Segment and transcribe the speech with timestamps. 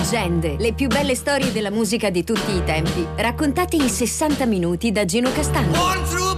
[0.00, 4.92] Leggende, le più belle storie della musica di tutti i tempi, raccontate in 60 minuti
[4.92, 6.29] da Gino Castagno.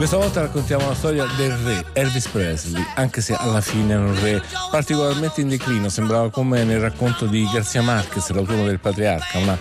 [0.00, 4.18] Questa volta raccontiamo la storia del re Elvis Presley, anche se alla fine è un
[4.18, 9.58] re particolarmente in declino, sembrava come nel racconto di Garcia Marquez, l'autore del Patriarca, una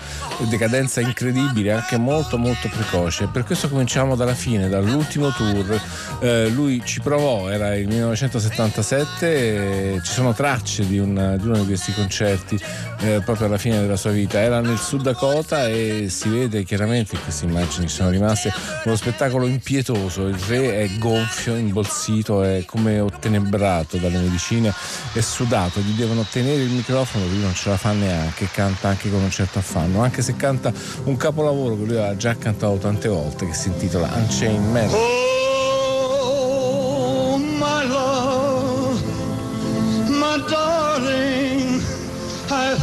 [0.48, 3.28] decadenza incredibile, anche molto molto precoce.
[3.28, 5.78] Per questo cominciamo dalla fine, dall'ultimo tour.
[6.22, 11.58] Eh, lui ci provò, era il 1977, e ci sono tracce di, una- di uno
[11.58, 12.58] di questi concerti
[13.00, 14.40] eh, proprio alla fine della sua vita.
[14.40, 18.54] Era nel Sud Dakota e si vede chiaramente in queste immagini che sono rimaste
[18.86, 20.28] uno spettacolo impietoso.
[20.30, 24.72] Il re è gonfio, imbolsito, è come ottenebrato dalle medicine,
[25.12, 29.10] è sudato, gli devono tenere il microfono, lui non ce la fa neanche, canta anche
[29.10, 30.72] con un certo affanno, anche se canta
[31.06, 34.90] un capolavoro che lui aveva già cantato tante volte che si intitola Unchained Man.
[34.92, 35.30] Oh,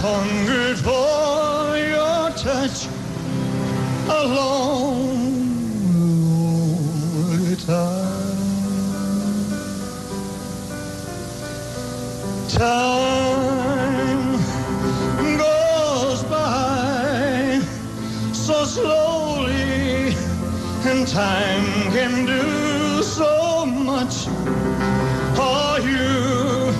[0.06, 2.86] hungered for your touch
[4.08, 5.15] a long
[7.66, 8.36] time.
[12.48, 14.38] Time
[15.36, 17.60] goes by
[18.32, 20.14] so slowly,
[20.84, 24.28] and time can do so much.
[25.38, 26.72] Are you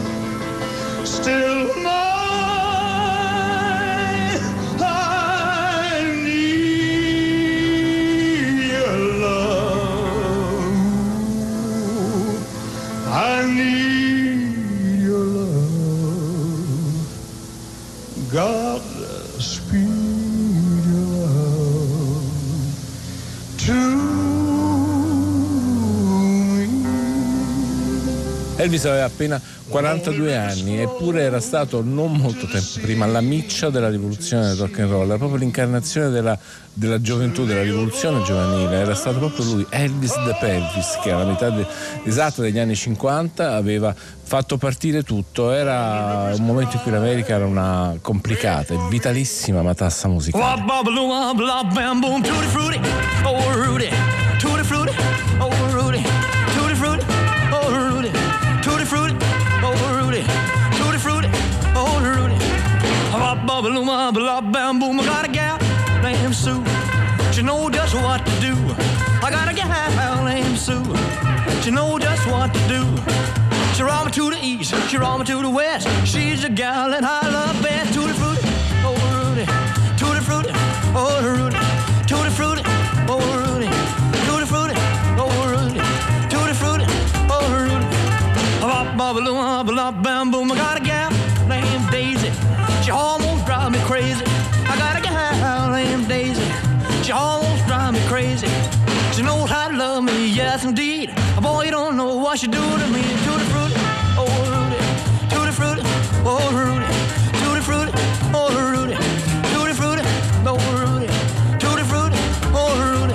[1.05, 1.56] still
[28.67, 33.89] Elvis aveva appena 42 anni eppure era stato non molto tempo prima la miccia della
[33.89, 36.37] rivoluzione del rock and roll, era proprio l'incarnazione della,
[36.73, 41.51] della gioventù, della rivoluzione giovanile, era stato proprio lui, Elvis the Pelvis, che alla metà
[41.51, 41.67] de-
[42.05, 47.47] esatta degli anni 50 aveva fatto partire tutto, era un momento in cui l'America era
[47.47, 50.45] una complicata e vitalissima matassa musicale.
[52.29, 52.81] Tutti frutti,
[53.23, 53.89] oh Rudy,
[54.39, 54.93] tutti frutti,
[55.39, 56.03] oh Rudy,
[63.67, 65.59] Wop, bop, bop, bop, bam, boom, I got a gal
[66.01, 66.63] named Sue,
[67.33, 68.55] she know just what to do.
[69.25, 70.85] I got a gal named Sue,
[71.63, 72.85] she know just what to do.
[73.75, 75.89] She roll me to the east, she roll me to the west.
[76.07, 77.93] She's a gal that I love best.
[77.93, 78.47] Tutti frutti,
[78.85, 79.45] oh Rudy,
[79.99, 80.53] tutti frutti,
[80.95, 81.59] oh Rudy,
[82.07, 82.63] tutti frutti,
[83.09, 83.69] oh Rudy,
[84.29, 84.75] tutti frutti,
[85.19, 85.81] oh Rudy,
[86.31, 86.85] tutti frutti,
[87.29, 87.87] oh Rudy.
[88.61, 90.16] Bop, bop, bop, bop, bam,
[101.09, 101.43] indeed.
[101.43, 103.03] Boy, you don't know what she do to me.
[103.25, 103.75] Tutti frutti,
[104.19, 104.79] oh Rudy,
[105.29, 105.83] tutti frutti,
[106.25, 106.87] oh Rudy,
[107.41, 107.93] tutti frutti,
[108.35, 108.97] oh Rudy,
[109.53, 110.03] tutti frutti,
[110.45, 111.07] oh Rudy,
[111.59, 112.19] tutti frutti,
[112.53, 113.15] oh Rudy.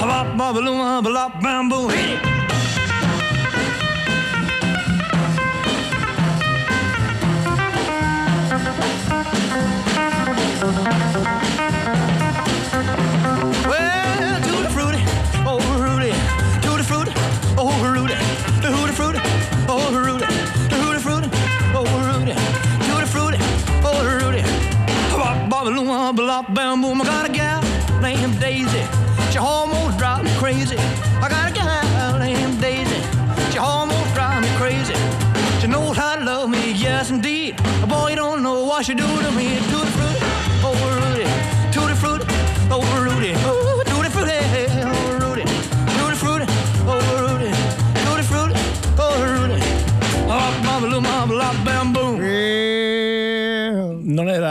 [0.00, 1.77] Bop, bop, bop, bam, boom,
[38.94, 39.67] don't know what she do to me.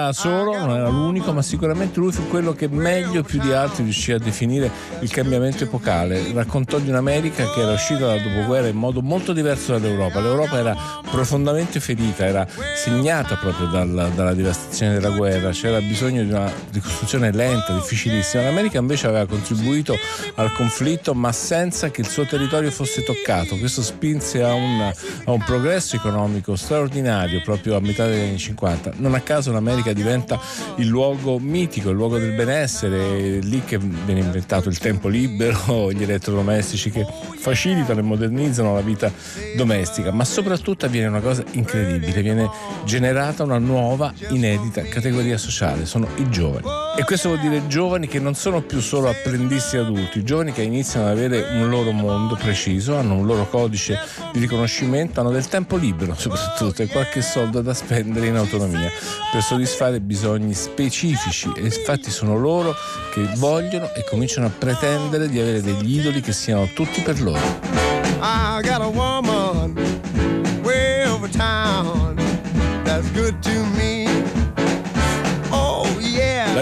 [0.08, 3.84] Era solo, non era l'unico, ma sicuramente lui fu quello che meglio più di altri
[3.84, 4.70] riuscì a definire
[5.00, 6.32] il cambiamento epocale.
[6.34, 10.20] Raccontò di un'America che era uscita dal dopoguerra in modo molto diverso dall'Europa.
[10.20, 10.76] L'Europa era
[11.10, 17.32] profondamente ferita, era segnata proprio dalla, dalla devastazione della guerra, c'era bisogno di una ricostruzione
[17.32, 18.44] lenta, difficilissima.
[18.44, 19.96] L'America invece aveva contribuito
[20.36, 23.58] al conflitto ma senza che il suo territorio fosse toccato.
[23.58, 24.92] Questo spinse a un,
[25.26, 28.94] a un progresso economico straordinario proprio a metà degli anni 50.
[28.98, 30.40] Non a caso l'America diventa
[30.76, 36.04] il luogo mitico, il luogo del benessere, lì che viene inventato il tempo libero, gli
[36.04, 37.06] elettrodomestici che
[37.38, 39.12] facilitano e modernizzano la vita
[39.56, 42.50] domestica, ma soprattutto avviene una cosa incredibile, viene
[42.86, 46.68] generata una nuova, inedita categoria sociale, sono i giovani.
[46.98, 51.06] E questo vuol dire giovani che non sono più solo apprendisti adulti, giovani che iniziano
[51.08, 54.00] ad avere un loro mondo preciso, hanno un loro codice
[54.34, 58.90] di riconoscimento, hanno del tempo libero soprattutto e qualche soldo da spendere in autonomia
[59.32, 62.76] per soddisfare bisogni specifici e infatti sono loro
[63.14, 67.60] che vogliono e cominciano a pretendere di avere degli idoli che siano tutti per loro.
[68.20, 69.74] I got a woman
[70.64, 72.16] way over town
[72.84, 73.87] that's good to me.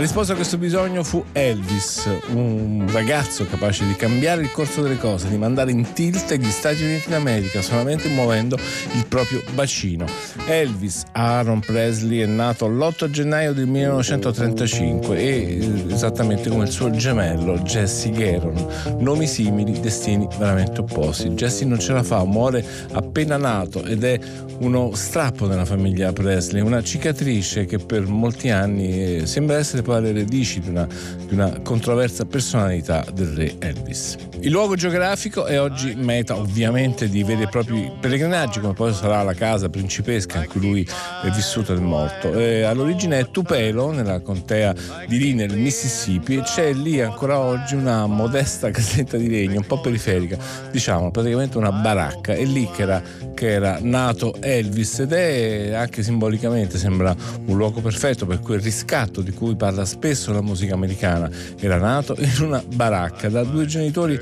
[0.06, 5.28] Risposta a questo bisogno fu Elvis, un ragazzo capace di cambiare il corso delle cose,
[5.30, 8.56] di mandare in tilt gli Stati Uniti d'America solamente muovendo
[8.94, 10.06] il proprio bacino.
[10.46, 17.58] Elvis Aaron Presley è nato l'8 gennaio del 1935 e esattamente come il suo gemello
[17.62, 18.64] Jesse Garon,
[19.00, 21.30] nomi simili, destini veramente opposti.
[21.30, 24.20] Jesse non ce la fa, muore appena nato ed è
[24.60, 29.94] uno strappo nella famiglia Presley, una cicatrice che per molti anni eh, sembra essere poi
[29.96, 30.88] alle radici di una,
[31.26, 34.18] di una controversa personalità del re Elvis.
[34.42, 39.24] Il luogo geografico è oggi meta ovviamente di veri e propri pellegrinaggi, come poi sarà
[39.24, 40.88] la casa principesca in cui lui
[41.24, 42.32] è vissuto e morto.
[42.34, 44.74] E all'origine è Tupelo, nella contea
[45.08, 49.66] di Lee, nel Mississippi, e c'è lì ancora oggi una modesta casetta di legno, un
[49.66, 50.38] po' periferica,
[50.72, 52.34] diciamo, praticamente una baracca.
[52.34, 53.02] È lì che era,
[53.34, 57.16] che era nato Elvis ed è anche simbolicamente sembra
[57.46, 61.30] un luogo perfetto per quel riscatto di cui parla spesso la musica americana.
[61.60, 64.20] Era nato in una baracca da due genitori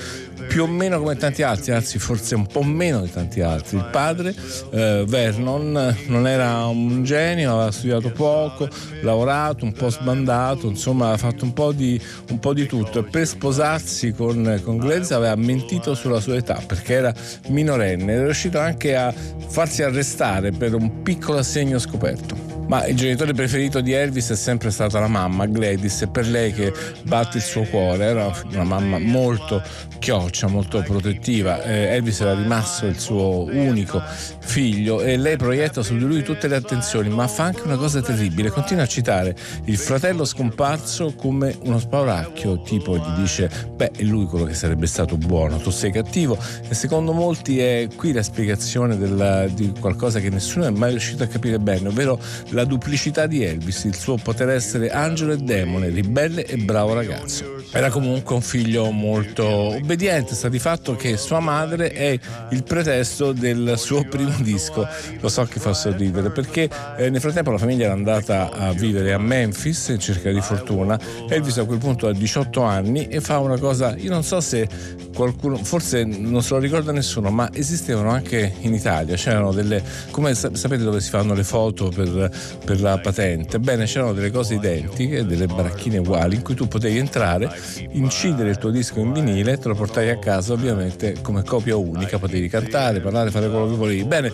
[0.48, 3.78] più o meno come tanti altri, anzi forse un po' meno di tanti altri.
[3.78, 4.36] Il padre,
[4.72, 8.68] eh, Vernon, non era un genio, aveva studiato poco,
[9.02, 12.00] lavorato, un po' sbandato, insomma aveva fatto un po' di,
[12.30, 16.62] un po di tutto e per sposarsi con, con Glaze aveva mentito sulla sua età
[16.66, 17.14] perché era
[17.50, 19.14] minorenne, era riuscito anche a
[19.48, 22.43] farsi arrestare per un piccolo assegno scoperto.
[22.68, 26.54] Ma il genitore preferito di Elvis è sempre stata la mamma, Gladys, è per lei
[26.54, 26.74] che
[27.04, 28.06] batte il suo cuore.
[28.06, 29.62] Era una mamma molto
[30.00, 31.62] chioccia, molto protettiva.
[31.64, 34.02] Eh, Elvis era rimasto il suo unico
[34.40, 38.02] figlio e lei proietta su di lui tutte le attenzioni, ma fa anche una cosa
[38.02, 38.50] terribile.
[38.50, 44.26] Continua a citare il fratello scomparso come uno spauracchio, tipo gli dice: Beh, è lui
[44.26, 46.38] quello che sarebbe stato buono, tu sei cattivo.
[46.68, 51.24] E secondo molti è qui la spiegazione della, di qualcosa che nessuno è mai riuscito
[51.24, 52.20] a capire bene, ovvero
[52.54, 57.62] la duplicità di Elvis, il suo poter essere angelo e demone, ribelle e bravo ragazzo.
[57.72, 62.18] Era comunque un figlio molto obbediente, sta di fatto che sua madre è
[62.52, 64.88] il pretesto del suo primo disco.
[65.20, 69.14] Lo so che fa sorridere perché eh, nel frattempo la famiglia era andata a vivere
[69.14, 71.00] a Memphis in cerca di fortuna.
[71.28, 74.68] Elvis a quel punto ha 18 anni e fa una cosa, io non so se
[75.14, 80.36] qualcuno, forse non se lo ricorda nessuno, ma esistevano anche in Italia, c'erano delle, come
[80.36, 82.30] sapete dove si fanno le foto per
[82.64, 83.60] per la patente.
[83.60, 87.52] Bene, c'erano delle cose identiche, delle baracchine uguali in cui tu potevi entrare,
[87.92, 92.20] incidere il tuo disco in vinile, te lo portavi a casa ovviamente come copia unica,
[92.20, 94.04] potevi cantare, parlare, fare quello che volevi.
[94.04, 94.32] Bene,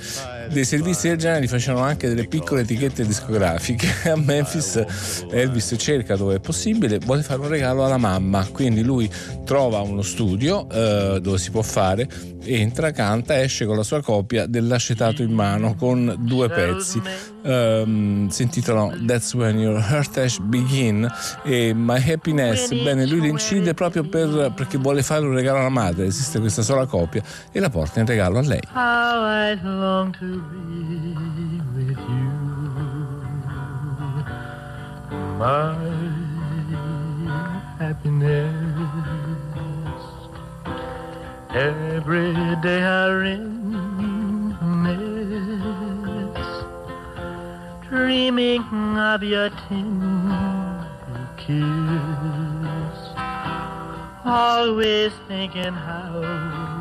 [0.52, 3.88] dei servizi del genere li facevano anche delle piccole etichette discografiche.
[4.10, 4.84] A Memphis
[5.32, 9.10] Elvis cerca dove è possibile, vuole fare un regalo alla mamma, quindi lui
[9.46, 12.08] trova uno studio eh, dove si può fare,
[12.44, 17.02] entra, canta, esce con la sua copia dell'acetato in mano con due pezzi.
[17.42, 21.10] Um, si intitolano That's When Your Heartache Begin
[21.44, 22.70] e My Happiness.
[22.70, 26.86] Bene, lui l'incide proprio per, perché vuole fare un regalo alla madre, esiste questa sola
[26.86, 28.62] copia e la porta in regalo a lei.
[28.74, 30.39] How I long to
[31.76, 32.32] with you,
[35.38, 35.76] my
[37.80, 38.54] happiness.
[41.52, 43.90] Every day I reminisce,
[47.90, 48.64] dreaming
[48.98, 50.88] of your tender
[51.38, 53.00] kiss,
[54.26, 56.79] always thinking how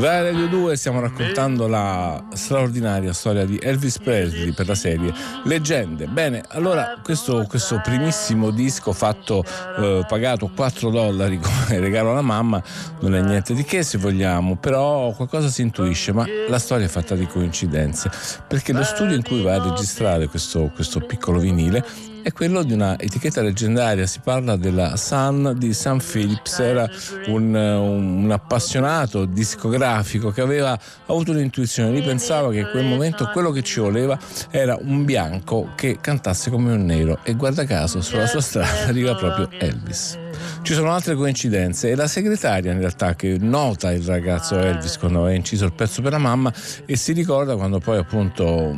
[0.00, 5.12] Va Radio 2 stiamo raccontando la straordinaria storia di Elvis Presley per la serie
[5.44, 6.06] Leggende.
[6.06, 9.44] Bene, allora questo, questo primissimo disco fatto
[9.78, 12.62] eh, pagato 4 dollari come regalo alla mamma
[13.00, 16.88] non è niente di che se vogliamo, però qualcosa si intuisce, ma la storia è
[16.88, 18.10] fatta di coincidenze,
[18.48, 21.84] perché lo studio in cui va a registrare questo, questo piccolo vinile
[22.22, 24.06] è quello di una etichetta leggendaria.
[24.06, 26.88] Si parla della Sun di Sam Phillips, era
[27.26, 31.90] un, un, appassionato discografico che aveva avuto un'intuizione.
[31.90, 34.18] Lui pensava che in quel momento quello che ci voleva
[34.50, 39.14] era un bianco che cantasse come un nero, e guarda caso sulla sua strada arriva
[39.14, 40.29] proprio Elvis.
[40.62, 45.20] Ci sono altre coincidenze e la segretaria in realtà che nota il ragazzo Elvis quando
[45.20, 46.52] aveva inciso il pezzo per la mamma
[46.84, 48.74] e si ricorda quando poi appunto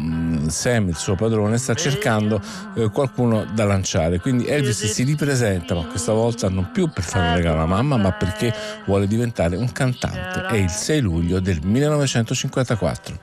[0.48, 2.40] Sam, il suo padrone, sta cercando
[2.74, 4.18] eh, qualcuno da lanciare.
[4.20, 7.96] Quindi Elvis si ripresenta, ma questa volta non più per fare un regalo alla mamma,
[7.96, 8.54] ma perché
[8.86, 10.46] vuole diventare un cantante.
[10.46, 13.18] È il 6 luglio del 1954.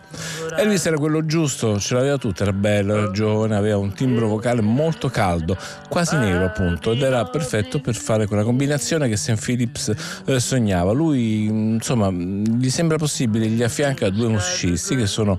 [0.57, 4.61] Elvis era quello giusto, ce l'aveva tutta, era bello, era giovane, aveva un timbro vocale
[4.61, 9.93] molto caldo, quasi nero appunto, ed era perfetto per fare quella combinazione che Sam Phillips
[10.25, 10.93] eh, sognava.
[10.93, 15.37] Lui, insomma, gli sembra possibile, gli affianca due musicisti che sono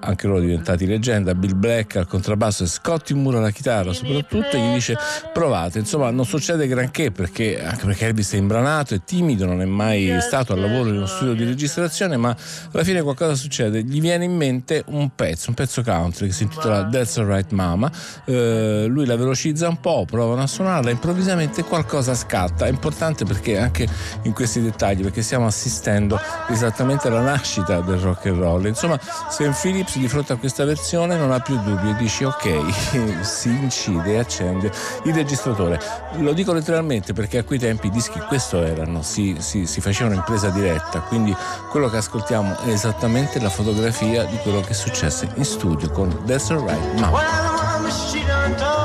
[0.00, 4.60] anche loro diventati leggenda, Bill Black al contrabbasso e Scotty Moore alla chitarra soprattutto, e
[4.60, 4.96] gli dice
[5.32, 5.80] provate.
[5.80, 10.16] Insomma, non succede granché perché, anche perché Elvis è imbranato, è timido, non è mai
[10.20, 12.36] stato al lavoro in uno studio di registrazione, ma
[12.70, 13.82] alla fine qualcosa succede.
[13.82, 14.44] Gli viene in mente
[14.76, 17.90] mente un pezzo, un pezzo country che si intitola That's Alright Mama.
[18.24, 22.25] Eh, lui la velocizza un po', provano a suonarla, improvvisamente qualcosa scatta.
[22.26, 23.88] È importante perché anche
[24.22, 26.18] in questi dettagli, perché stiamo assistendo
[26.48, 28.66] esattamente alla nascita del rock and roll.
[28.66, 33.22] Insomma, Sam Phillips di fronte a questa versione non ha più dubbi e dice ok,
[33.24, 34.70] si incide e accende
[35.04, 35.80] il registratore.
[36.18, 40.16] Lo dico letteralmente perché a quei tempi i dischi questo erano, si, si, si facevano
[40.16, 41.34] in presa diretta, quindi
[41.70, 46.50] quello che ascoltiamo è esattamente la fotografia di quello che successe in studio con That's
[46.50, 48.75] Alright Mama.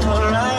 [0.00, 0.51] summer.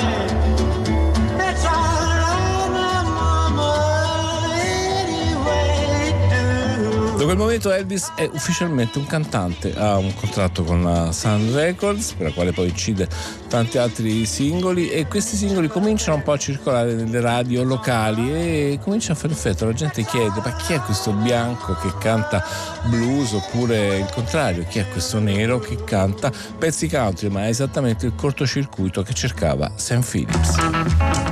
[7.38, 12.34] Momento Elvis è ufficialmente un cantante, ha un contratto con la Sun Records, per la
[12.34, 13.08] quale poi incide
[13.48, 18.80] tanti altri singoli e questi singoli cominciano un po' a circolare nelle radio locali e
[18.82, 22.44] cominciano a fare effetto, la gente chiede ma chi è questo bianco che canta
[22.84, 23.32] blues?
[23.32, 28.16] Oppure il contrario, chi è questo nero che canta pezzi country, ma è esattamente il
[28.16, 31.23] cortocircuito che cercava Sam Phillips.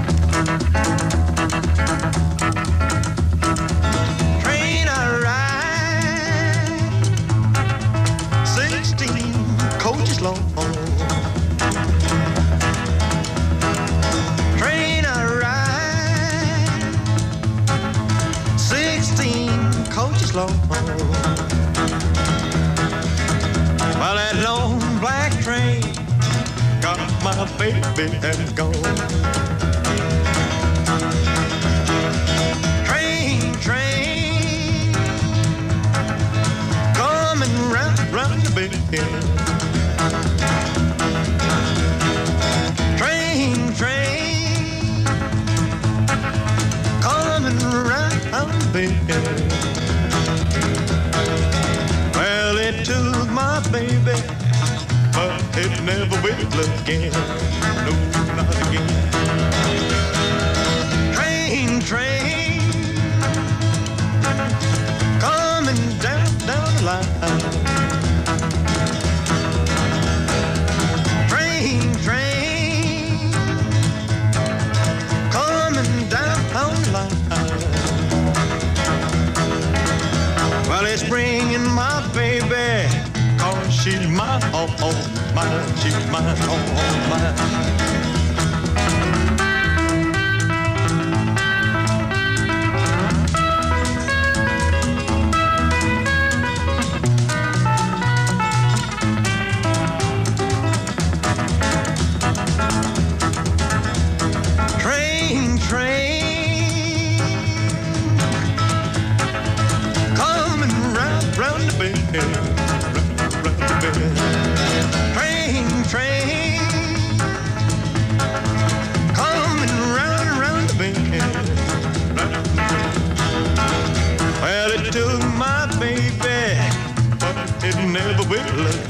[83.82, 88.21] She's mine, oh, oh, mine, she's mine, oh, oh, mine.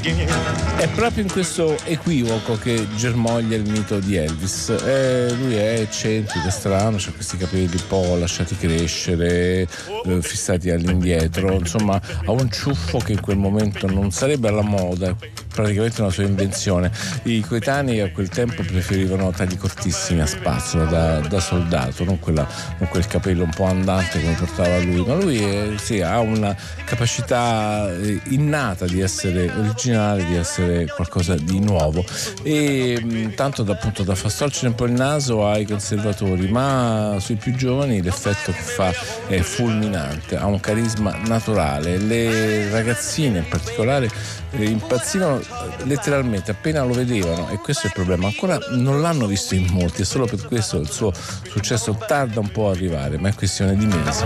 [0.02, 4.70] È proprio in questo equivoco che germoglia il mito di Elvis.
[4.70, 9.68] Eh, lui è eccentrico, strano, ha questi capelli un po' lasciati crescere,
[10.04, 15.14] eh, fissati all'indietro, insomma ha un ciuffo che in quel momento non sarebbe alla moda,
[15.52, 16.90] praticamente una sua invenzione.
[17.24, 22.46] I coetanei a quel tempo preferivano tagli cortissimi a spazzola da, da soldato, non, quella,
[22.78, 26.56] non quel capello un po' andante come portava lui, ma lui è- sì, ha una
[26.84, 32.04] capacità eh, innata di essere originale, di essere qualcosa di nuovo
[32.42, 37.16] e mh, tanto da, appunto da far storcere un po' il naso ai conservatori, ma
[37.20, 38.92] sui più giovani l'effetto che fa
[39.26, 44.08] è fulminante, ha un carisma naturale, le ragazzine in particolare
[44.52, 45.41] eh, impazzivano eh,
[45.84, 50.02] letteralmente appena lo vedevano e questo è il problema, ancora non l'hanno visto in molti
[50.02, 51.12] e solo per questo il suo
[51.48, 54.24] successo tarda un po' a arrivare, ma è questione di mesi.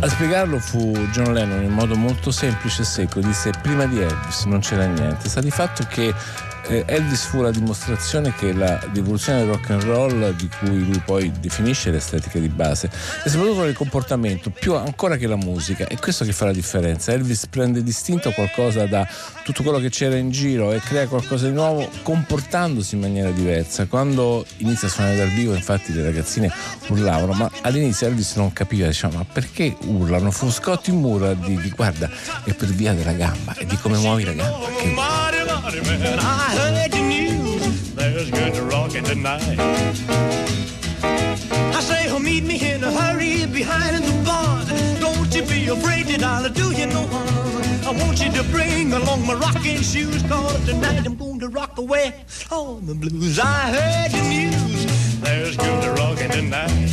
[0.00, 4.44] A spiegarlo fu John Lennon in modo molto semplice e secco, disse prima di Elvis
[4.44, 6.12] non c'era niente, sta di fatto che
[6.68, 11.00] eh, Elvis fu la dimostrazione che la rivoluzione del rock and roll di cui lui
[11.04, 12.90] poi definisce l'estetica di base
[13.24, 17.12] e soprattutto il comportamento più ancora che la musica è questo che fa la differenza.
[17.12, 19.06] Elvis prende distinto qualcosa da
[19.42, 23.86] tutto quello che c'era in giro e crea qualcosa di nuovo comportandosi in maniera diversa.
[23.86, 26.52] Quando inizia a suonare dal vivo infatti le ragazzine
[26.88, 30.30] urlavano ma all'inizio Elvis non capiva diceva ma perché urlano?
[30.30, 32.10] Fu Scott in muro a dirgli guarda
[32.44, 34.92] è per via della gamba e di come muovi la gamba che
[35.64, 37.94] Mighty man, I heard the news.
[37.94, 39.58] There's good rockin' tonight.
[41.02, 44.62] I say, oh, meet me in a hurry behind the bar.
[45.00, 47.64] Don't you be afraid that I'll do you no harm.
[47.86, 51.78] I want you to bring along my rocking shoes, cause tonight I'm going to rock
[51.78, 52.12] away
[52.50, 53.38] all the blues.
[53.38, 55.20] I heard the news.
[55.22, 56.90] There's good rockin' tonight.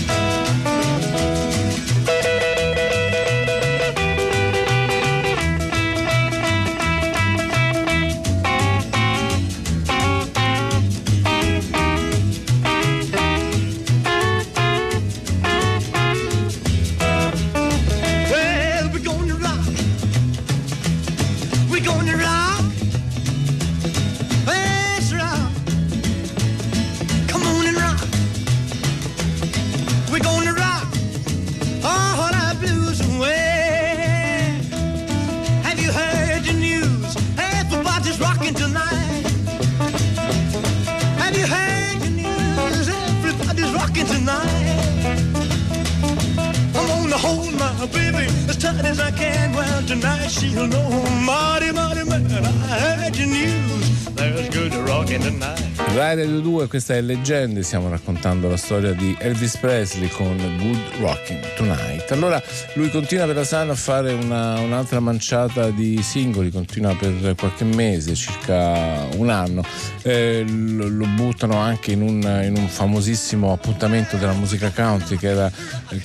[48.73, 49.53] Tight as I can.
[49.53, 50.89] Well, tonight she'll know,
[51.25, 54.05] mighty, mighty man, I heard your news.
[54.15, 55.70] There's good rockin' tonight.
[55.87, 61.01] Rai Radio 2, questa è Leggende, stiamo raccontando la storia di Elvis Presley con Good
[61.01, 62.09] Rocking Tonight.
[62.11, 62.41] Allora
[62.75, 67.65] lui continua per la Sun a fare una- un'altra manciata di singoli, continua per qualche
[67.65, 69.63] mese, circa un anno,
[70.03, 75.27] Eh, lo, lo buttano anche in un, in un famosissimo appuntamento della musica country che
[75.27, 75.51] era,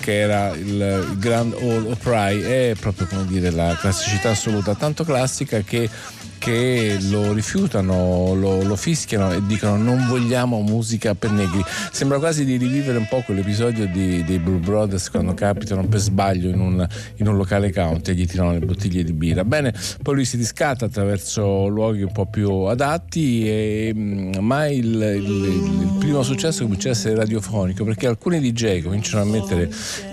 [0.01, 5.61] che era il, Grand Ole Opry, è proprio come dire la classicità assoluta, tanto classica
[5.61, 5.89] che
[6.39, 11.63] che lo rifiutano, lo, lo fischiano e dicono non vogliamo musica per negri.
[11.91, 16.49] Sembra quasi di rivivere un po' quell'episodio di- dei Blue Brothers quando capitano per sbaglio
[16.49, 19.45] in un, in un locale country e gli tirano le bottiglie di birra.
[19.45, 23.93] Bene, poi lui si riscatta attraverso luoghi un po' più adatti, e,
[24.41, 29.27] ma il, il- il primo successo comincia a essere radiofonico perché alcuni DJ cominciano a
[29.27, 29.69] mettere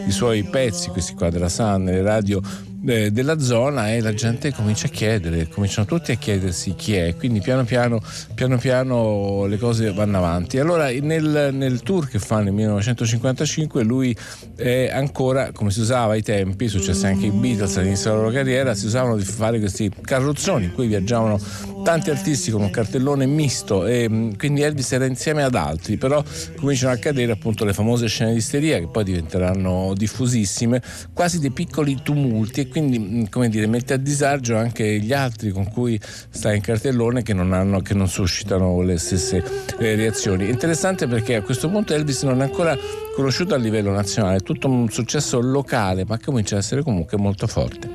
[0.07, 2.41] i suoi pezzi, questi qua della Sun, nelle radio
[2.85, 7.15] eh, della zona e la gente comincia a chiedere, cominciano tutti a chiedersi chi è,
[7.15, 8.01] quindi piano piano,
[8.33, 10.59] piano, piano le cose vanno avanti.
[10.59, 14.15] Allora nel, nel tour che fa nel 1955 lui
[14.55, 18.73] è ancora, come si usava ai tempi, successe anche ai Beatles all'inizio della loro carriera,
[18.73, 21.39] si usavano di fare questi carrozzoni in cui viaggiavano
[21.83, 26.23] tanti artisti con un cartellone misto e mm, quindi Elvis era insieme ad altri, però
[26.55, 30.81] cominciano a cadere appunto le famose scene di isteria che poi diventeranno diffusissime,
[31.13, 35.71] quasi dei piccoli tumulti quindi mm, come dire mette a disagio anche gli altri con
[35.71, 39.43] cui sta in cartellone che non, hanno, che non suscitano le stesse
[39.77, 40.49] eh, reazioni.
[40.49, 42.75] Interessante perché a questo punto Elvis non è ancora
[43.15, 47.45] conosciuto a livello nazionale, è tutto un successo locale ma comincia a essere comunque molto
[47.45, 47.87] forte.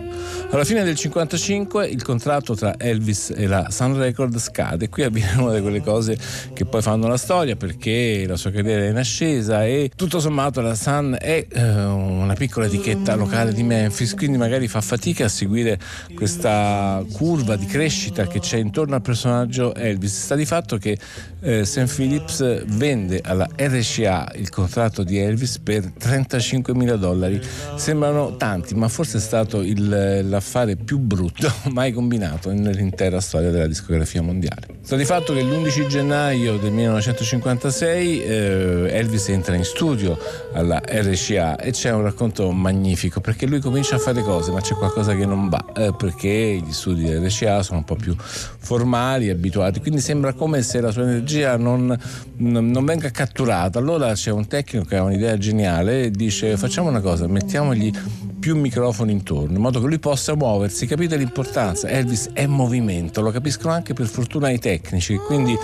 [0.50, 4.88] Alla fine del 1955 il contratto tra Elvis e la Sun Record scade.
[4.88, 6.16] Qui avviene una di quelle cose
[6.54, 10.60] che poi fanno la storia perché la sua carriera è in ascesa e tutto sommato
[10.60, 15.28] la Sun è eh, una piccola etichetta locale di Memphis, quindi magari fa fatica a
[15.28, 15.78] seguire
[16.14, 20.24] questa curva di crescita che c'è intorno al personaggio Elvis.
[20.24, 20.96] Sta di fatto che
[21.40, 21.92] eh, St.
[21.94, 27.40] Phillips vende alla RCA il contratto di Elvis per 35 mila dollari.
[27.76, 33.66] Sembrano tanti, ma forse è stato il, l'affare più brutto mai combinato nell'intera storia della
[33.66, 34.78] discografia mondiale.
[34.82, 40.18] Sta di fatto che l'11 gennaio del 1956 eh, Elvis entra in studio
[40.52, 44.74] alla RCA e c'è un racconto magnifico perché lui comincia a fare cose ma c'è
[44.74, 49.80] qualcosa che non va eh, perché gli studi dell'RCA sono un po' più formali, abituati,
[49.80, 51.96] quindi sembra come se la sua energia non,
[52.38, 53.78] non, non venga catturata.
[53.78, 57.92] Allora c'è un tecnico che ha un'idea geniale e dice facciamo una cosa, mettiamogli
[58.38, 60.86] più microfoni intorno, in modo che lui possa muoversi.
[60.86, 61.88] Capite l'importanza?
[61.88, 65.56] Elvis è movimento, lo capiscono anche per fortuna i tecnici, quindi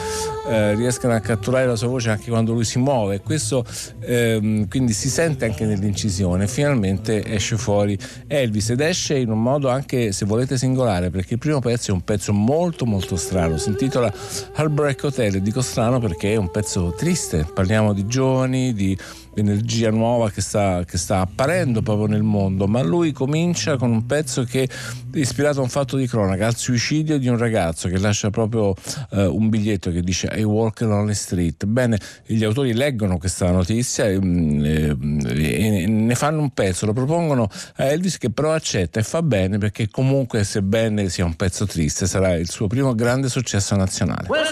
[0.49, 3.21] eh, riescono a catturare la sua voce anche quando lui si muove.
[3.21, 3.65] Questo
[4.01, 6.47] ehm, quindi si sente anche nell'incisione.
[6.47, 11.39] Finalmente esce fuori Elvis ed esce in un modo anche, se volete, singolare, perché il
[11.39, 13.57] primo pezzo è un pezzo molto molto strano.
[13.57, 14.13] Si intitola
[14.55, 17.47] Heartbreak Hotel dico strano perché è un pezzo triste.
[17.53, 18.97] Parliamo di giovani, di
[19.35, 24.07] energia nuova che sta, che sta, apparendo proprio nel mondo, ma lui comincia con un
[24.07, 27.99] pezzo che è ispirato a un fatto di cronaca, al suicidio di un ragazzo che
[27.99, 28.75] lascia proprio
[29.11, 31.65] eh, un biglietto che dice I walk on the street.
[31.65, 36.93] Bene, gli autori leggono questa notizia e, mm, e, e ne fanno un pezzo, lo
[36.93, 41.67] propongono a Elvis che però accetta e fa bene perché comunque sebbene sia un pezzo
[41.67, 44.29] triste sarà il suo primo grande successo nazionale.
[44.29, 44.45] Well,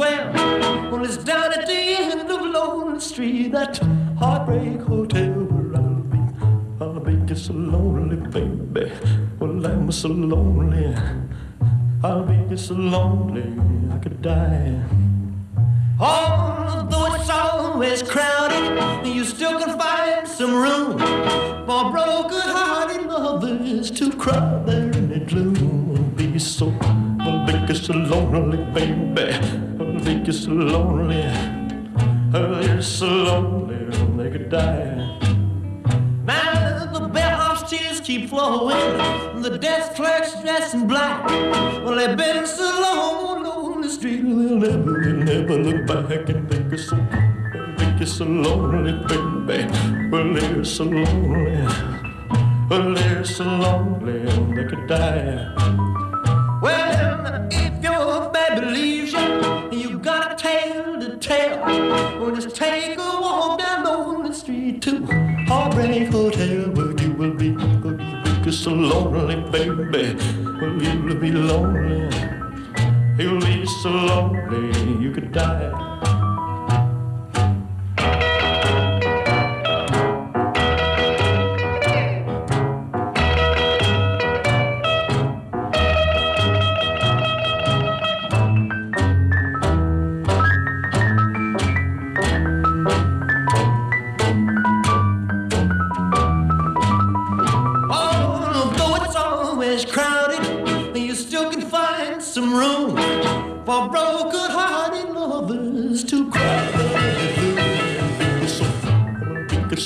[0.00, 0.39] Well,
[1.04, 3.78] it's down at the end of Lonely Street, that
[4.18, 6.18] heartbreak hotel where I'll be.
[6.80, 8.92] I'll be just so lonely, baby.
[9.38, 10.94] Well, I'm so lonely.
[12.02, 13.44] I'll be just so lonely,
[13.94, 14.82] I could die.
[15.98, 20.98] Although it's always crowded, you still can find some room
[21.66, 26.14] for broken-hearted lovers to cry there in the gloom.
[26.16, 26.72] Be so,
[27.50, 31.24] I'll be so lonely, baby think you're so lonely.
[32.34, 33.76] Oh, you're so lonely,
[34.16, 35.18] they could die.
[36.24, 41.26] Now the bellhop's tears keep flowing, the desk clerk's dressed in black.
[41.84, 46.50] Well, they've been so long on the street, they'll never, they'll never look back and
[46.50, 46.96] think you're so,
[47.78, 49.70] think you're so lonely, baby.
[50.10, 51.68] Well, they're so lonely.
[52.68, 54.20] Well, they're so lonely,
[54.54, 55.89] they could die.
[56.62, 59.12] Well, if your baby leaves
[59.72, 61.58] you got a tale to tell.
[62.20, 65.06] Well, just take a walk down on the street to
[65.48, 67.46] Heartbreak Hotel where you will be.
[67.46, 70.18] You'll be so lonely, baby.
[70.60, 72.14] Well, you'll be lonely.
[73.18, 75.89] You'll be so lonely you could die.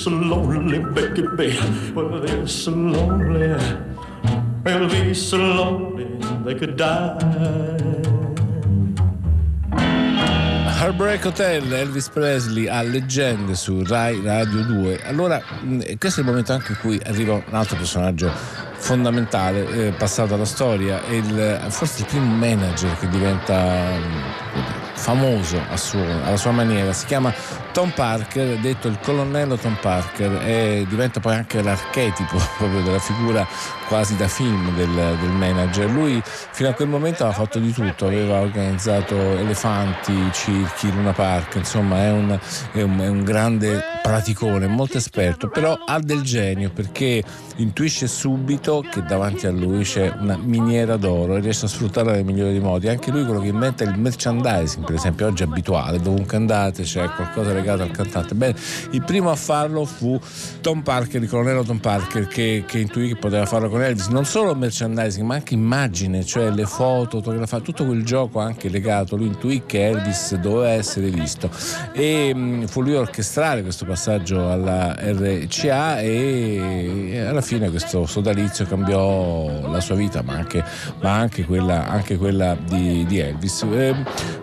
[0.04, 1.56] So lonely, baby.
[1.94, 3.56] Well, they're so lonely.
[4.62, 7.16] They'll be so lonely they could die.
[10.78, 15.00] Heartbreak Hotel, Elvis Presley a leggende su Rai Radio 2.
[15.04, 19.92] Allora, mm, questo è il momento anche in cui arriva un altro personaggio fondamentale, eh,
[19.92, 26.50] passato alla storia, il, forse il primo manager che diventa mm, famoso suo, alla sua
[26.50, 27.32] maniera, si chiama
[27.74, 33.44] Tom Parker, detto il colonnello Tom Parker, e diventa poi anche l'archetipo proprio della figura
[33.88, 35.90] quasi da film del, del, manager.
[35.90, 41.56] Lui fino a quel momento aveva fatto di tutto, aveva organizzato elefanti, circhi, Luna Park,
[41.56, 42.38] insomma è un,
[42.70, 47.24] è un, è un grande praticone, molto esperto, però ha del genio perché
[47.56, 52.24] intuisce subito che davanti a lui c'è una miniera d'oro e riesce a sfruttarla nel
[52.24, 52.88] migliore dei modi.
[52.88, 57.08] Anche lui quello che inventa il merchandising, per esempio, oggi è abituale, dovunque andate c'è
[57.08, 58.34] qualcosa legato al cantante.
[58.34, 58.54] Bene,
[58.90, 60.18] il primo a farlo fu
[60.60, 64.24] Tom Parker, il colonnello Tom Parker, che, che intuì che poteva farlo con Elvis, non
[64.24, 69.16] solo merchandising, ma anche immagine, cioè le foto, tutto quel gioco anche legato.
[69.16, 71.50] Lui intuì che Elvis doveva essere visto
[71.92, 78.66] e mh, fu lui a orchestrare questo passaggio alla RCA e alla fine questo sodalizio
[78.66, 80.64] cambiò la sua vita, ma anche,
[81.00, 83.62] ma anche quella, anche quella di, di, Elvis.
[83.70, 83.94] E,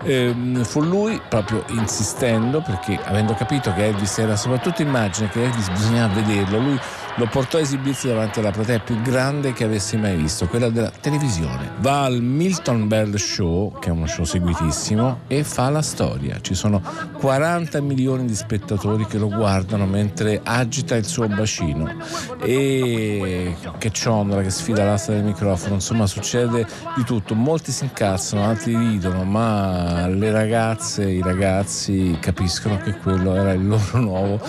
[0.03, 5.69] e, fu lui proprio insistendo perché avendo capito che Elvis era soprattutto immagine, che Elvis
[5.69, 6.79] bisognava vederlo, lui
[7.15, 10.91] lo portò a esibirsi davanti alla platea più grande che avessi mai visto, quella della
[10.91, 11.71] televisione.
[11.79, 16.39] Va al Milton Bell Show, che è uno show seguitissimo, e fa la storia.
[16.41, 16.81] Ci sono
[17.17, 21.93] 40 milioni di spettatori che lo guardano mentre agita il suo bacino
[22.41, 27.35] e che ciondola, che sfida l'asta del microfono, insomma succede di tutto.
[27.35, 33.67] Molti si incazzano, altri ridono, ma le ragazze, i ragazzi capiscono che quello era il
[33.67, 34.39] loro nuovo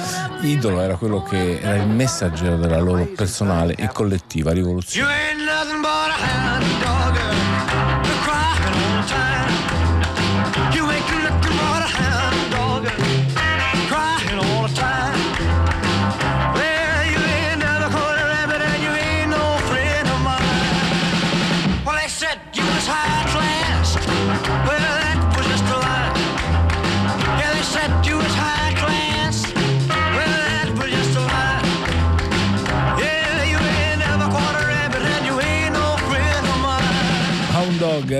[0.42, 5.41] idolo, era quello che era il messaggero della loro personale e collettiva rivoluzione.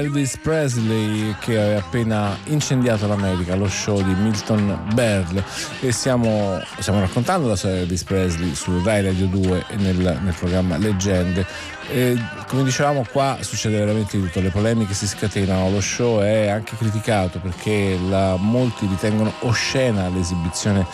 [0.03, 5.45] Elvis Presley che aveva appena incendiato l'America, lo show di Milton Berle
[5.81, 10.35] e stiamo, stiamo raccontando la storia di Elvis Presley su Rai Radio 2 nel, nel
[10.37, 11.47] programma Leggende.
[11.88, 12.17] E,
[12.49, 16.77] come dicevamo qua succede veramente di tutto, le polemiche si scatenano, lo show è anche
[16.77, 20.85] criticato perché la, molti ritengono oscena l'esibizione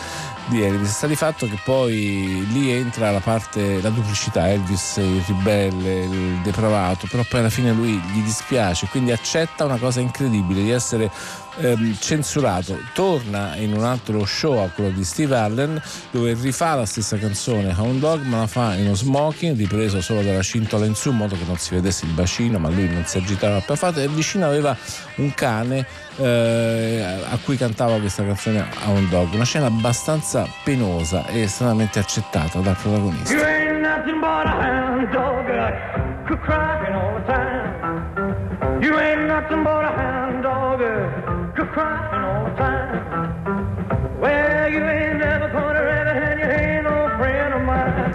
[0.49, 0.91] di Elvis.
[0.91, 6.39] Sta di fatto che poi lì entra la parte, la duplicità, Elvis il ribelle, il
[6.41, 11.11] depravato, però poi alla fine lui gli dispiace, quindi accetta una cosa incredibile di essere
[11.59, 12.77] ehm, censurato.
[12.93, 17.73] Torna in un altro show a quello di Steve Allen dove rifà la stessa canzone
[17.75, 21.17] Hound Dog ma la fa in uno smoking ripreso solo dalla cintola in su in
[21.17, 24.07] modo che non si vedesse il bacino ma lui non si agitava più affatto e
[24.07, 24.75] vicino aveva
[25.15, 25.85] un cane
[26.17, 29.33] eh, a cui cantava questa canzone Hound Dog.
[29.33, 33.33] Una scena abbastanza penosa e estremamente accettata dal protagonista.
[33.33, 33.69] You ain't
[36.45, 38.81] crying all the time.
[38.81, 40.18] You ain't nothing but a hound
[41.79, 42.58] crying all the.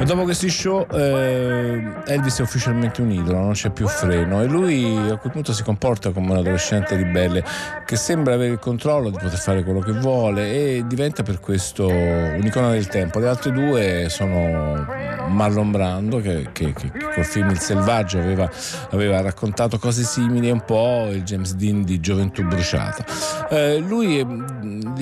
[0.05, 4.97] Dopo questi show eh, Elvis è ufficialmente un idolo, non c'è più freno e lui
[5.11, 7.45] a quel punto si comporta come un adolescente ribelle
[7.87, 11.87] che sembra avere il controllo di poter fare quello che vuole e diventa per questo
[11.87, 13.19] un'icona del tempo.
[13.19, 14.87] Le altre due sono
[15.29, 18.51] Marlon Brando che, che, che col film Il Selvaggio aveva,
[18.91, 23.05] aveva, raccontato cose simili un po' il James Dean di Gioventù Bruciata.
[23.49, 24.27] Eh, lui è,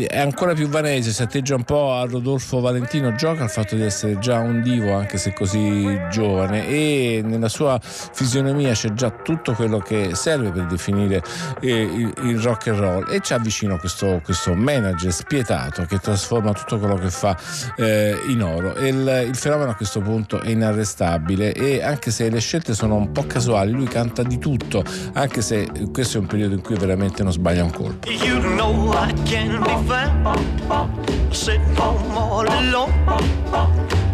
[0.07, 3.83] è, ancora più vanese, si atteggia un po' a Rodolfo Valentino, gioca al fatto di
[3.83, 9.53] essere già un divo anche se così giovane e nella sua fisionomia c'è già tutto
[9.55, 11.23] quello che serve per definire
[11.61, 16.53] eh, il, il, rock and roll e c'ha vicino questo, questo, manager spietato che trasforma
[16.53, 17.37] tutto quello che fa
[17.77, 18.77] eh, in oro.
[18.79, 22.97] Il, il fenomeno a questo punto punto è inarrestabile e anche se le scelte sono
[22.97, 26.77] un po' casuali, lui canta di tutto, anche se questo è un periodo in cui
[26.77, 28.11] veramente non sbaglia un colpo.
[28.11, 32.93] You know I can be found sitting home all alone.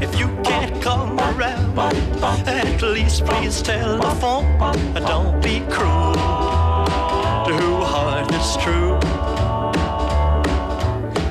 [0.00, 4.58] If you can't come around, at least please tell the phone.
[4.94, 6.14] Don't be cruel
[7.46, 8.98] to who heart is true.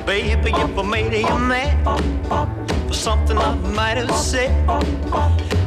[0.04, 1.76] Baby, if I made you mad
[2.88, 4.50] for something I might have said.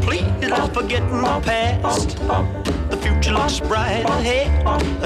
[0.01, 2.17] Please let's forget the past.
[2.89, 4.49] The future looks bright ahead.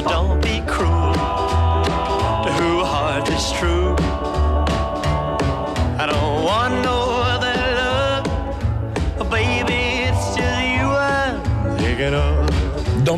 [0.06, 3.95] Don't be cruel to who heart is true.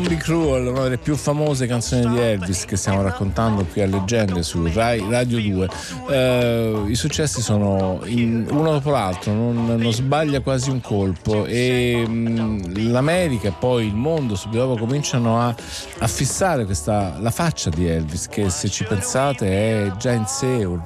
[0.06, 4.42] Be Cruel, una delle più famose canzoni di Elvis che stiamo raccontando qui a Leggende
[4.42, 5.68] su Rai Radio 2.
[6.10, 12.04] Eh, I successi sono in, uno dopo l'altro, non, non, sbaglia quasi un colpo e
[12.06, 15.54] mh, mm, l'America e poi il mondo subito dopo cominciano a,
[15.98, 20.64] a, fissare questa, la faccia di Elvis che se ci pensate è già in sé
[20.64, 20.80] un,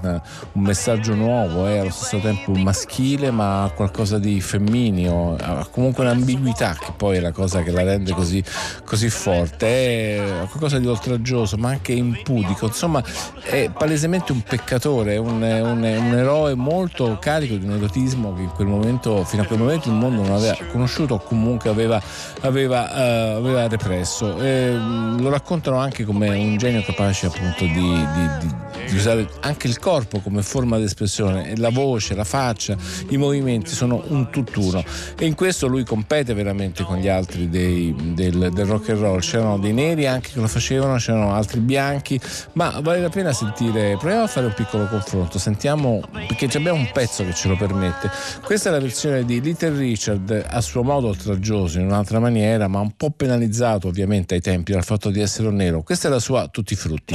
[0.52, 6.76] un messaggio nuovo, è allo stesso tempo maschile ma qualcosa di femmineo, ha comunque un'ambiguità
[6.78, 8.42] che poi è la cosa che la rende così,
[8.84, 13.02] così forte, è qualcosa di oltraggioso ma anche impudico, insomma
[13.42, 18.50] è palesemente un peccatore, un, un, un eroe molto carico di un erotismo che in
[18.50, 22.00] quel momento, fino a quel momento il mondo non aveva conosciuto o comunque aveva,
[22.40, 24.40] aveva, uh, aveva represso.
[24.40, 28.54] E, lo raccontano anche come un genio capace appunto di, di, di,
[28.88, 32.76] di usare anche il corpo come forma di espressione, la voce, la faccia,
[33.08, 34.82] i movimenti sono un tutt'uno.
[35.18, 39.20] E in questo lui compete veramente con gli altri dei, del, del rock and roll.
[39.20, 42.20] C'erano dei neri anche che lo facevano, c'erano altri bianchi,
[42.52, 46.90] ma vale la pena sentire, proviamo a fare un piccolo confronto, sentiamo perché abbiamo un
[46.92, 48.10] pezzo che ce lo permette.
[48.44, 52.80] Questa è la versione di Little Richard, a suo modo oltraggioso in un'altra maniera, ma
[52.80, 55.82] un po' penalizzato ovviamente ai tempi dal fatto di essere nero.
[55.82, 57.14] Questa è la sua Tutti frutti.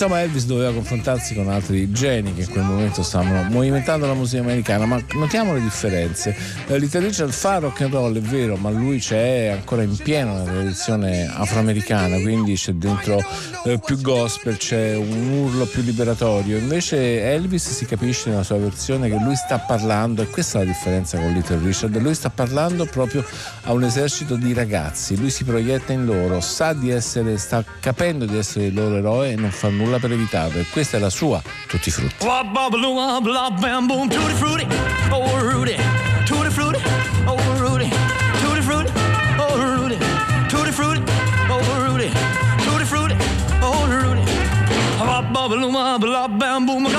[0.00, 4.40] Insomma, Elvis doveva confrontarsi con altri geni che in quel momento stavano movimentando la musica
[4.40, 6.36] americana, ma notiamo le differenze.
[6.68, 10.44] Little Richard fa rock and roll, è vero, ma lui c'è ancora in pieno nella
[10.44, 13.20] tradizione afroamericana, quindi c'è dentro
[13.64, 16.58] eh, più gospel, c'è un urlo più liberatorio.
[16.58, 20.70] Invece Elvis si capisce nella sua versione che lui sta parlando, e questa è la
[20.70, 23.24] differenza con Little Richard, lui sta parlando proprio
[23.64, 28.26] a un esercito di ragazzi, lui si proietta in loro, sa di essere, sta capendo
[28.26, 31.00] di essere il loro eroe e non fa nulla nulla per evitarlo e questa è
[31.00, 32.26] la sua Tutti frutti.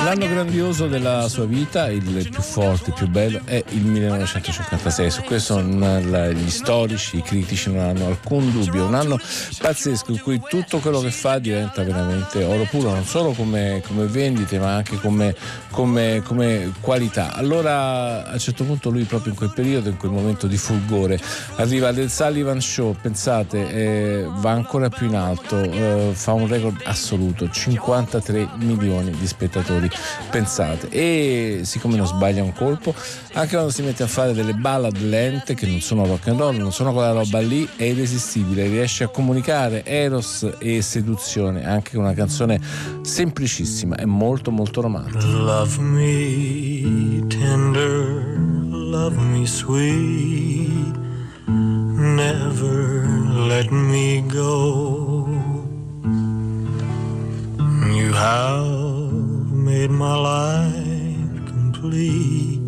[0.03, 5.09] L'anno grandioso della sua vita, il più forte, il più bello, è il 1956.
[5.09, 8.85] Su questo gli storici, i critici non hanno alcun dubbio.
[8.85, 9.17] Un anno
[9.59, 14.05] pazzesco in cui tutto quello che fa diventa veramente oro puro, non solo come, come
[14.05, 15.35] vendite, ma anche come,
[15.71, 17.33] come, come, qualità.
[17.33, 21.19] Allora a un certo punto lui proprio in quel periodo, in quel momento di fulgore,
[21.55, 26.81] arriva del Sullivan Show, pensate, eh, va ancora più in alto, eh, fa un record
[26.83, 29.89] assoluto, 53 3 milioni di spettatori,
[30.29, 30.89] pensate.
[30.89, 32.93] E siccome non sbaglia un colpo,
[33.33, 36.55] anche quando si mette a fare delle ballad lente che non sono rock and roll,
[36.57, 42.03] non sono quella roba lì, è irresistibile, riesce a comunicare eros e seduzione, anche con
[42.03, 42.59] una canzone
[43.01, 45.25] semplicissima e molto molto romantica.
[45.25, 48.37] Love me tender,
[48.69, 50.97] love me sweet,
[51.45, 53.05] never
[53.47, 54.98] let me go.
[57.99, 62.61] You have made my life complete,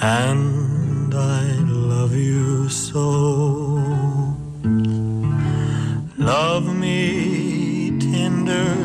[0.00, 3.08] and I love you so.
[6.16, 8.76] Love me tender,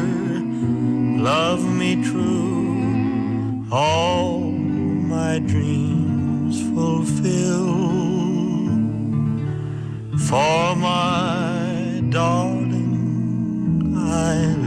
[1.22, 4.39] love me true, all
[5.16, 7.76] my dreams fulfill.
[10.30, 14.62] For my darling, I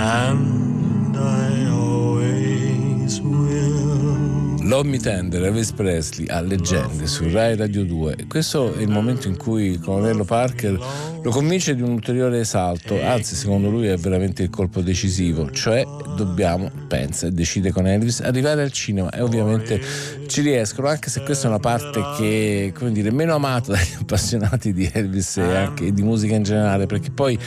[0.00, 4.56] and I always will.
[4.62, 8.26] Love Tender, Elvis Presley a leggende su Rai Radio 2.
[8.26, 10.78] Questo è il momento in cui Colonnello Parker
[11.22, 15.84] lo convince di un ulteriore salto, anzi secondo lui è veramente il colpo decisivo, cioè
[16.16, 19.10] dobbiamo, pensa e decide con Elvis, arrivare al cinema.
[19.10, 19.80] E ovviamente
[20.26, 24.72] ci riescono, anche se questa è una parte che, come dire, meno amata dagli appassionati
[24.72, 27.38] di Elvis e anche di musica in generale, perché poi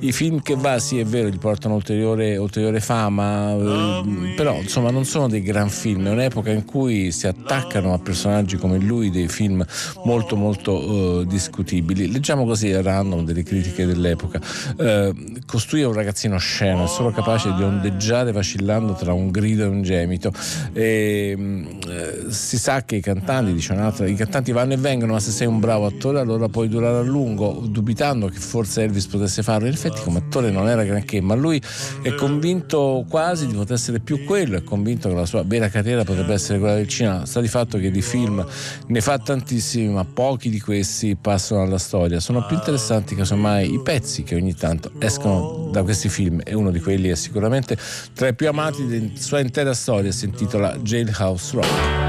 [0.00, 4.90] i film che va, sì è vero, gli portano ulteriore, ulteriore fama, eh, però insomma
[4.90, 9.10] non sono dei gran film, è un'epoca in cui si attaccano a personaggi come lui
[9.10, 9.64] dei film
[10.04, 12.10] molto molto uh, discutibili.
[12.10, 14.40] Leggiamo così a random delle critiche dell'epoca.
[14.76, 15.14] Uh,
[15.46, 19.66] costui è un ragazzino sceno, è solo capace di ondeggiare vacillando tra un grido e
[19.66, 20.32] un gemito.
[20.72, 25.20] E, uh, si sa che i cantanti, dice un'altra, i cantanti vanno e vengono, ma
[25.20, 29.42] se sei un bravo attore allora puoi durare a lungo, dubitando che forse Elvis potesse
[29.42, 29.66] farlo.
[29.66, 31.60] In effetti come attore non era granché, ma lui
[32.02, 36.04] è convinto quasi di poter essere più quello, è convinto che la sua vera carriera
[36.04, 37.26] potrebbe essere quella del cinema.
[37.26, 38.44] Sta di fatto che di film
[38.86, 42.20] ne fa tantissimi, ma pochi di questi passano alla storia.
[42.20, 46.70] Sono più interessanti casomai i pezzi che ogni tanto escono da questi film e uno
[46.70, 47.76] di quelli è sicuramente
[48.14, 52.03] tra i più amati della sua intera storia, si intitola Jailhouse Rock.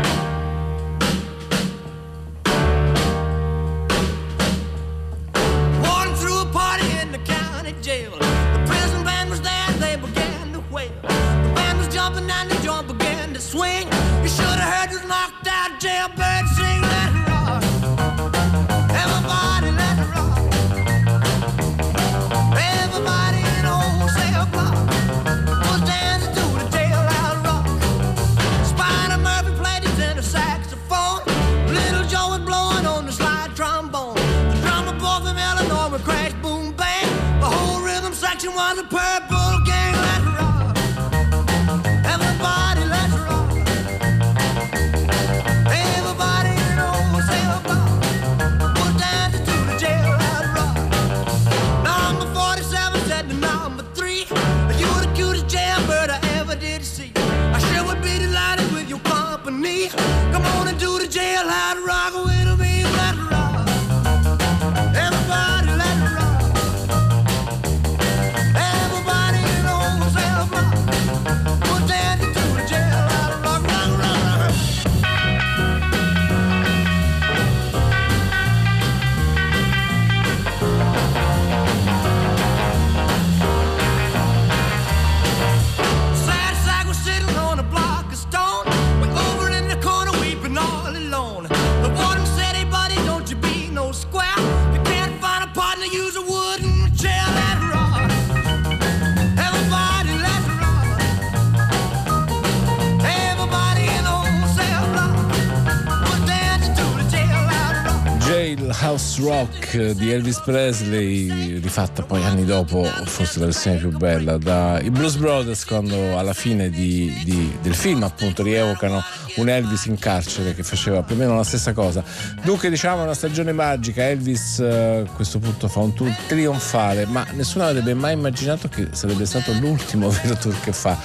[109.26, 115.15] Rock di Elvis Presley, rifatta poi anni dopo, forse la versione più bella, dai Blues
[115.15, 119.01] Brothers quando alla fine di, di, del film appunto rievocano
[119.36, 122.03] un Elvis in carcere che faceva più o meno la stessa cosa.
[122.43, 127.25] Dunque diciamo una stagione magica, Elvis eh, a questo punto fa un tour trionfale, ma
[127.33, 130.97] nessuno avrebbe mai immaginato che sarebbe stato l'ultimo vero tour che fa.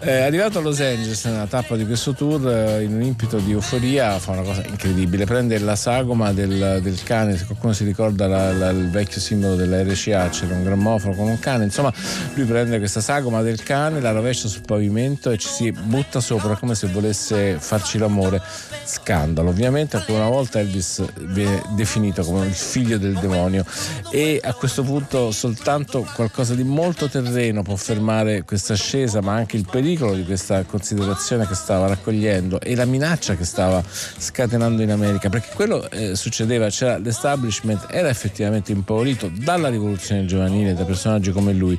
[0.00, 3.52] Eh, arrivato a Los Angeles nella tappa di questo tour, eh, in un impeto di
[3.52, 8.26] euforia, fa una cosa incredibile, prende la sagoma del, del cane, se qualcuno si ricorda
[8.26, 11.92] la, la, il vecchio simbolo della RCA, c'era un grammofono con un cane, insomma
[12.34, 16.56] lui prende questa sagoma del cane, la rovescia sul pavimento e ci si butta sopra
[16.56, 18.42] come se volesse far farci l'amore.
[18.84, 19.50] Scandalo.
[19.50, 23.64] Ovviamente ancora una volta Elvis viene definito come il figlio del demonio
[24.10, 29.56] e a questo punto soltanto qualcosa di molto terreno può fermare questa ascesa, ma anche
[29.56, 34.90] il pericolo di questa considerazione che stava raccogliendo e la minaccia che stava scatenando in
[34.90, 41.30] America, perché quello eh, succedeva, c'era l'establishment era effettivamente impaurito dalla rivoluzione giovanile, da personaggi
[41.30, 41.78] come lui.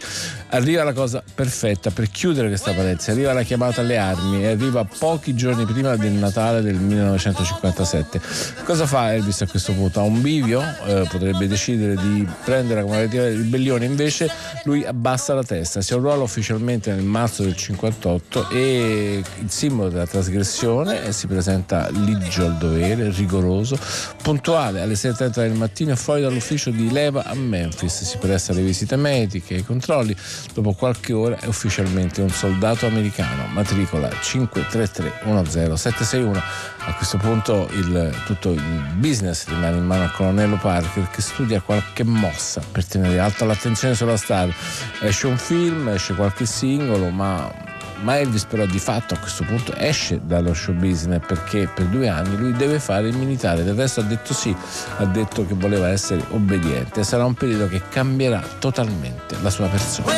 [0.50, 4.84] Arriva la cosa perfetta per chiudere questa parezza, arriva la chiamata alle armi e arriva
[4.86, 8.22] pochi giorni prima prima del Natale del 1957.
[8.64, 10.00] Cosa fa Elvis a questo punto?
[10.00, 14.30] Ha un bivio, eh, potrebbe decidere di prendere come ribellione, invece
[14.66, 20.06] lui abbassa la testa, si arruola ufficialmente nel marzo del 58 e il simbolo della
[20.06, 23.78] trasgressione e si presenta ligio al dovere, rigoroso,
[24.22, 24.82] puntuale.
[24.82, 28.96] Alle 6.30 del mattino e fuori dall'ufficio di leva a Memphis, si presta alle visite
[28.96, 30.16] mediche, ai controlli,
[30.54, 36.42] dopo qualche ora è ufficialmente un soldato americano, matricola 53310 761.
[36.86, 38.62] A questo punto il, tutto il
[38.96, 43.96] business rimane in mano al colonnello Parker che studia qualche mossa per tenere alta l'attenzione
[43.96, 44.54] sulla star.
[45.02, 47.68] Esce un film, esce qualche singolo, ma
[48.02, 52.08] ma Elvis però di fatto a questo punto esce dallo show business perché per due
[52.08, 54.56] anni lui deve fare il militare, del resto ha detto sì,
[54.98, 60.14] ha detto che voleva essere obbediente, sarà un periodo che cambierà totalmente la sua persona.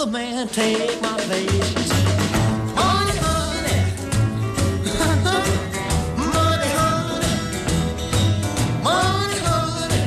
[0.00, 1.88] Another man take my place.
[2.74, 3.80] Money, honey.
[6.16, 7.34] Money, honey.
[8.82, 10.02] Money, honey.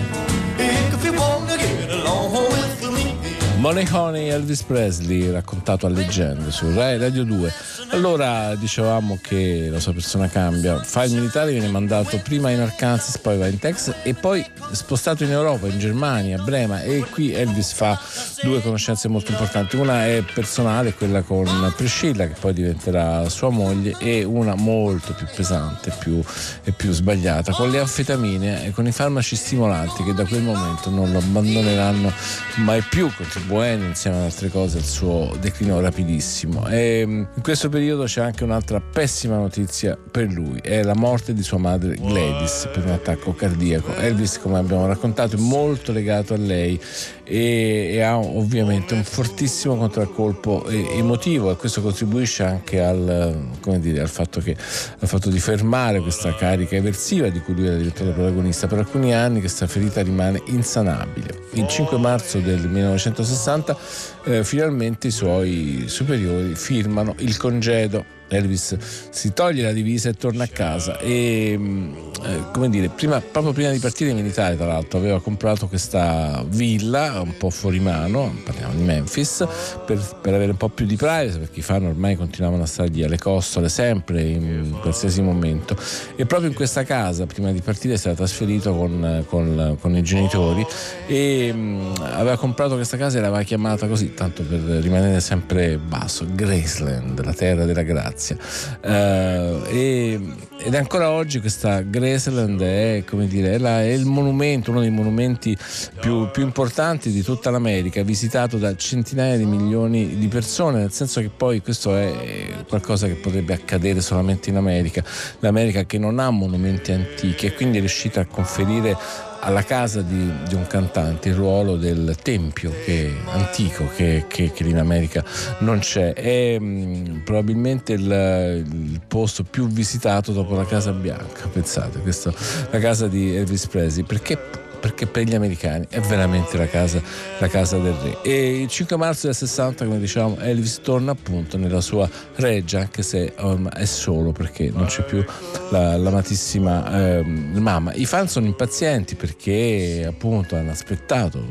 [0.93, 3.59] If you wanna get along with me.
[3.59, 7.51] Money Honey Elvis Presley raccontato a leggende su Rai Radio 2
[7.91, 10.81] allora dicevamo che la sua persona cambia.
[10.81, 15.23] Fa il militare viene mandato prima in Arkansas poi va in Texas e poi spostato
[15.23, 16.81] in Europa in Germania a Brema.
[16.81, 17.99] E qui Elvis fa
[18.41, 19.75] due conoscenze molto importanti.
[19.75, 25.27] Una è personale quella con Priscilla che poi diventerà sua moglie e una molto più
[25.35, 26.21] pesante più,
[26.63, 30.89] e più sbagliata con le anfetamine e con i farmaci stimolanti che da quel momento
[30.89, 32.11] non lo abbandoneranno
[32.57, 33.11] mai più.
[33.13, 36.67] Contribuendo insieme ad altre cose al suo declino rapidissimo.
[36.67, 41.33] E mm, in questo periodo c'è anche un'altra pessima notizia per lui, è la morte
[41.33, 43.95] di sua madre Gladys per un attacco cardiaco.
[43.95, 46.79] Elvis, come abbiamo raccontato, è molto legato a lei
[47.23, 54.09] e, e ha ovviamente un fortissimo contraccolpo emotivo e questo contribuisce anche al, dire, al,
[54.09, 54.55] fatto che,
[54.99, 59.13] al fatto di fermare questa carica eversiva di cui lui era diventato protagonista per alcuni
[59.13, 61.39] anni questa ferita rimane insanabile.
[61.53, 63.77] Il 5 marzo del 1960 60
[64.23, 68.05] eh, finalmente i suoi superiori firmano il congedo Gedo.
[68.31, 68.77] Elvis
[69.09, 70.97] si toglie la divisa e torna a casa.
[70.99, 75.21] E mm, eh, come dire, prima, proprio prima di partire in militare tra l'altro aveva
[75.21, 79.45] comprato questa villa un po' fuori mano, parliamo di Memphis,
[79.85, 83.03] per, per avere un po' più di privacy perché i fan ormai continuavano a stargli
[83.03, 85.75] alle costole sempre in qualsiasi momento.
[86.15, 90.03] E proprio in questa casa prima di partire si era trasferito con, con, con i
[90.03, 90.65] genitori
[91.07, 96.25] e mm, aveva comprato questa casa e l'aveva chiamata così tanto per rimanere sempre basso,
[96.31, 98.37] Graceland, la terra della grazia Venezia.
[98.81, 100.19] Uh, e,
[100.63, 105.57] ed ancora oggi questa Graceland è, dire, è, la, è, il monumento, uno dei monumenti
[105.99, 111.19] più, più, importanti di tutta l'America, visitato da centinaia di milioni di persone, nel senso
[111.21, 115.03] che poi questo è qualcosa che potrebbe accadere solamente in America,
[115.39, 118.95] l'America che non ha monumenti antichi e quindi è riuscita a conferire
[119.41, 124.63] alla casa di, di, un cantante il ruolo del tempio che, antico che, che, che,
[124.63, 125.23] in America
[125.59, 126.13] non c'è.
[126.13, 132.33] È mh, mm, probabilmente il, il, posto più visitato dopo la Casa Bianca, pensate, questa,
[132.69, 137.01] la casa di Elvis Presley, perché perché per gli americani è veramente la casa,
[137.39, 138.17] la casa del re.
[138.23, 143.03] E il 5 marzo del 60, come diciamo, Elvis torna appunto nella sua reggia, anche
[143.03, 145.23] se um, è solo perché non c'è più
[145.69, 147.93] la, l'amatissima eh, mamma.
[147.93, 151.43] I fan sono impazienti perché appunto hanno aspettato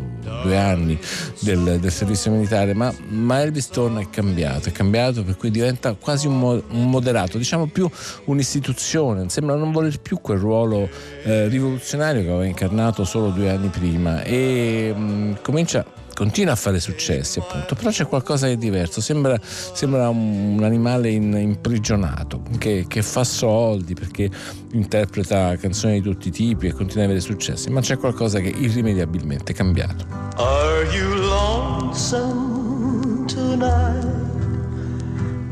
[0.43, 0.99] due anni
[1.39, 5.95] del, del servizio militare, ma, ma, Elvis torna è cambiato, è cambiato per cui diventa
[5.95, 7.89] quasi un, mo, un moderato, diciamo più
[8.25, 10.89] un'istituzione, sembra non voler più quel ruolo
[11.23, 16.53] eh, rivoluzionario che aveva incarnato solo solo due anni prima e mh, mm, comincia continua
[16.53, 22.43] a fare successi appunto però c'è qualcosa di diverso sembra, sembra un, animale in, imprigionato
[22.59, 24.31] che, che, fa soldi perché
[24.73, 28.49] interpreta canzoni di tutti i tipi e continua ad avere successi ma c'è qualcosa che
[28.49, 30.07] irrimediabilmente è cambiato
[30.37, 34.19] Are you lonesome tonight?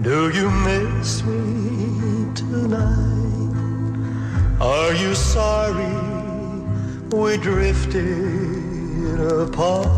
[0.00, 2.86] Do you miss me tonight?
[4.60, 6.17] Are you sorry?
[7.12, 9.88] We drifted apart.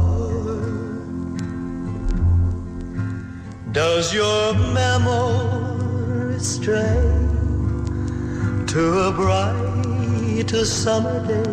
[3.73, 7.03] Does your memory stray
[8.67, 11.51] to a bright summer day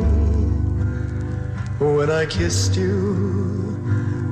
[1.80, 3.76] when I kissed you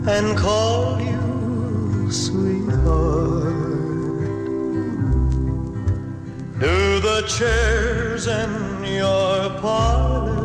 [0.08, 3.54] and called you sweetheart?
[6.60, 10.45] Do the chairs in your parlor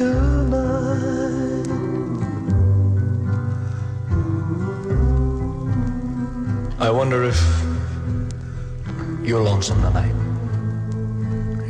[0.00, 0.06] I
[6.90, 7.38] wonder if
[9.22, 10.14] you're lonesome tonight.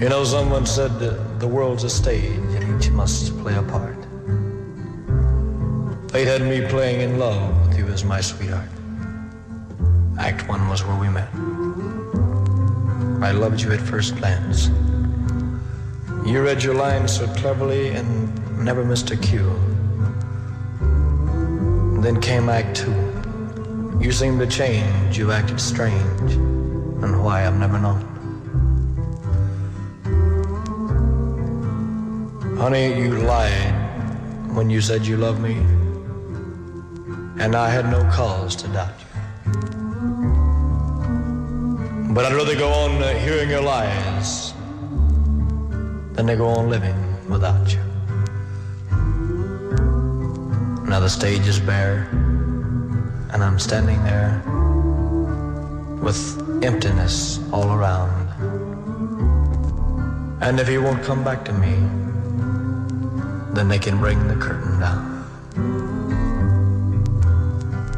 [0.00, 3.96] You know, someone said the world's a stage and each must play a part.
[6.12, 8.68] Fate had me playing in love with you as my sweetheart.
[10.20, 11.28] Act one was where we met.
[13.20, 14.70] I loved you at first glance.
[16.24, 19.52] You read your lines so cleverly and never missed a cue.
[22.00, 22.94] Then came Act Two.
[24.00, 28.00] You seemed to change, you acted strange, and why I've never known.
[32.56, 33.74] Honey, you lied
[34.54, 35.54] when you said you loved me,
[37.42, 39.06] and I had no cause to doubt you.
[42.14, 44.41] But I'd rather go on uh, hearing your lies
[46.14, 46.96] than they go on living
[47.28, 47.80] without you.
[50.86, 52.08] Now the stage is bare,
[53.32, 54.42] and I'm standing there
[56.02, 56.20] with
[56.62, 58.28] emptiness all around.
[60.42, 61.74] And if you won't come back to me,
[63.54, 65.10] then they can bring the curtain down.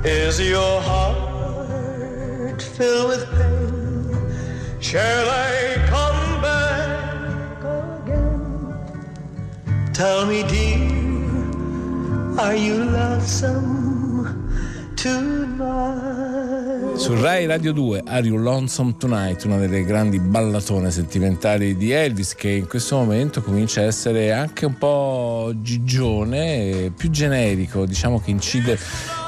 [0.05, 4.81] Is your heart filled with pain?
[4.81, 6.04] Shall I come
[9.95, 14.27] Tell me, dear, are you lonesome
[14.97, 16.97] tonight?
[16.97, 22.35] Su Rai Radio 2 Are You Lonesome Tonight, una delle grandi ballatone sentimentali di Elvis
[22.35, 28.33] che in questo momento comincia a essere anche un po' gigione, più generico, diciamo che
[28.33, 28.77] incide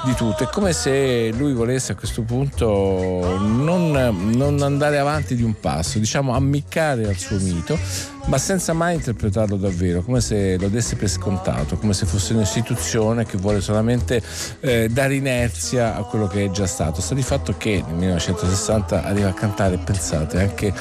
[0.04, 0.42] di tutto.
[0.44, 3.92] È come se lui volesse a questo punto non,
[4.34, 7.78] non andare avanti di un passo, diciamo ammiccare al suo mito,
[8.26, 13.24] ma senza mai interpretarlo davvero, come se lo desse per scontato, come se fosse un'istituzione
[13.24, 14.20] che vuole solamente
[14.60, 17.00] eh, dare inerzia a quello che è già stato.
[17.00, 20.72] Sta di fatto che nel 1960 arriva a cantare, pensate, anche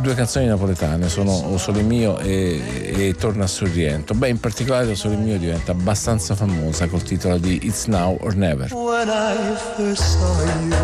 [0.00, 2.62] due canzoni napoletane, sono O Sole Mio e,
[2.96, 4.14] e Torna a Sorriento.
[4.14, 8.34] Beh, in particolare O Sole Mio diventa abbastanza famosa col titolo di It's Now or
[8.34, 8.72] Never.
[8.72, 10.74] When I first saw you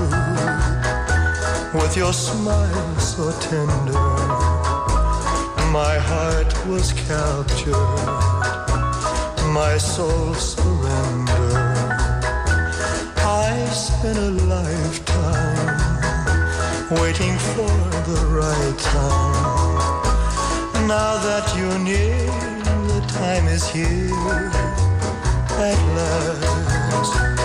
[1.72, 4.09] with your smile so tender,
[5.72, 7.74] my heart was captured,
[9.54, 11.30] my soul surrendered.
[13.16, 15.78] I spent a lifetime
[17.00, 17.70] waiting for
[18.10, 20.08] the right time.
[20.88, 22.26] Now that you're near,
[22.88, 24.50] the time is here
[25.56, 27.39] at last.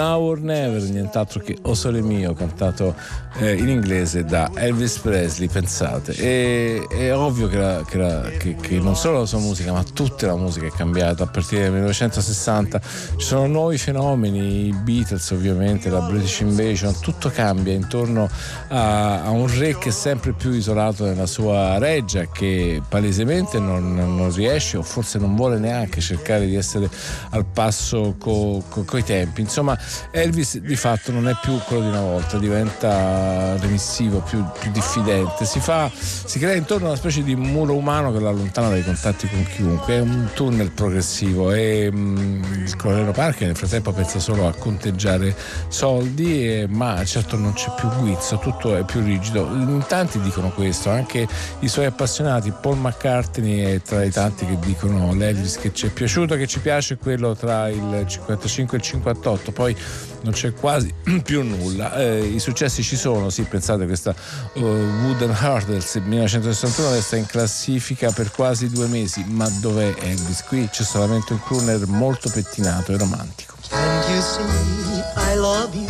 [0.00, 2.94] Now or Never, nient'altro che O Sole Mio, cantato
[3.40, 6.12] eh, in inglese da Elvis Presley, pensate.
[6.12, 9.82] E, è ovvio che, la- che la- che- che non solo la sua musica, ma
[9.82, 12.80] tutta la musica è cambiata a partire dal 1960.
[13.16, 18.28] Ci sono nuovi fenomeni, i Beatles ovviamente, la British Invasion, tutto cambia intorno
[18.68, 23.94] a, a un re che è sempre più isolato nella sua reggia, che palesemente non,
[23.94, 26.88] non riesce o forse non vuole neanche cercare di essere
[27.30, 29.40] al passo co, co- coi tempi.
[29.40, 29.78] Insomma,
[30.10, 35.44] Elvis di fatto non è più quello di una volta, diventa remissivo, più, più diffidente.
[35.44, 38.84] Si, fa, si crea intorno a una specie di muro umano che lo allontana dai
[38.84, 39.94] contatti con chiunque.
[39.94, 45.34] È un tunnel progressivo e mm, il colonnello Parker nel frattempo pensa solo a conteggiare
[45.68, 49.46] soldi, e- ma certo non c'è più guizzo, tutto è più rigido.
[49.52, 51.26] In tanti dicono questo, anche
[51.60, 55.90] i suoi appassionati, Paul McCartney è tra i tanti che dicono l'Elvis che ci è
[55.90, 59.76] piaciuto, che ci piace quello tra il 55 e il 58, poi
[60.22, 61.94] non c'è quasi più nulla.
[61.96, 64.14] Eh, I successi ci sono, sì, pensate questa
[64.54, 70.44] uh, Wooden Heart del 1961 resta in classifica per quasi due mesi, ma dov'è Elvis?
[70.44, 73.56] Qui c'è solamente un crooner molto pettinato e romantico.
[73.68, 75.86] Can't you see I love you?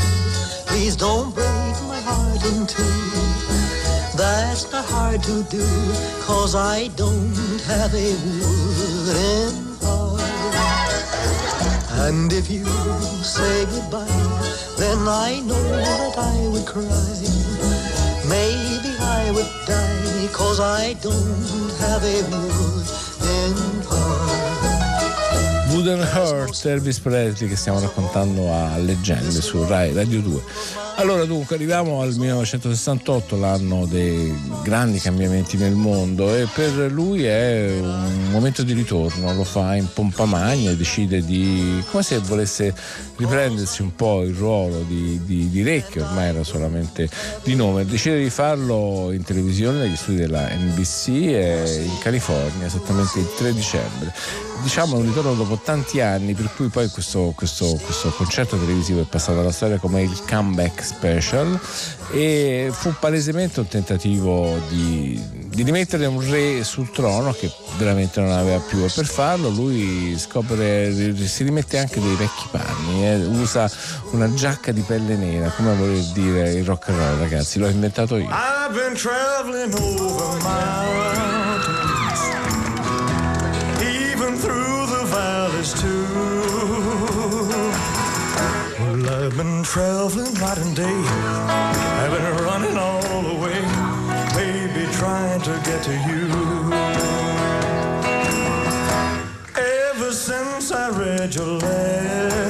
[0.67, 2.83] Please don't break my heart in two.
[4.17, 5.65] That's not hard to do,
[6.27, 9.70] cause I don't have a wooden.
[12.07, 12.65] And if you
[13.23, 14.07] say goodbye,
[14.79, 16.85] then I know that I would cry.
[18.29, 24.41] Maybe I would die, cause I don't have a wooden heart.
[25.73, 30.43] Wooden Heart, Elvis Presley che stiamo raccontando a leggende su Rai Radio 2.
[31.01, 37.71] Allora dunque arriviamo al 1968, l'anno dei grandi cambiamenti nel mondo e per lui è
[37.81, 42.75] un momento di ritorno, lo fa in pompa magna e decide di, come se volesse
[43.17, 47.09] riprendersi un po' il ruolo di, di, di re, che ormai era solamente
[47.45, 53.29] di nome, decide di farlo in televisione negli studi della NBC in California, esattamente il
[53.39, 54.13] 3 dicembre.
[54.63, 59.05] Diciamo un ritorno dopo tanti anni per cui poi questo, questo, questo concerto televisivo è
[59.05, 61.59] passato alla storia come il comeback special
[62.13, 68.33] e fu palesemente un tentativo di, di rimettere un re sul trono che veramente non
[68.33, 70.93] aveva più e per farlo lui scopre
[71.27, 73.71] si rimette anche dei vecchi panni eh, usa
[74.11, 78.17] una giacca di pelle nera come voler dire il rock and roll ragazzi l'ho inventato
[78.17, 78.29] io.
[78.29, 82.21] I've been traveling over mountains
[83.81, 86.00] even through the valleys too
[89.61, 90.85] been traveling night and day.
[90.85, 93.61] I've been running all the way
[94.35, 96.25] maybe trying to get to you.
[99.57, 102.50] Ever since I read your letter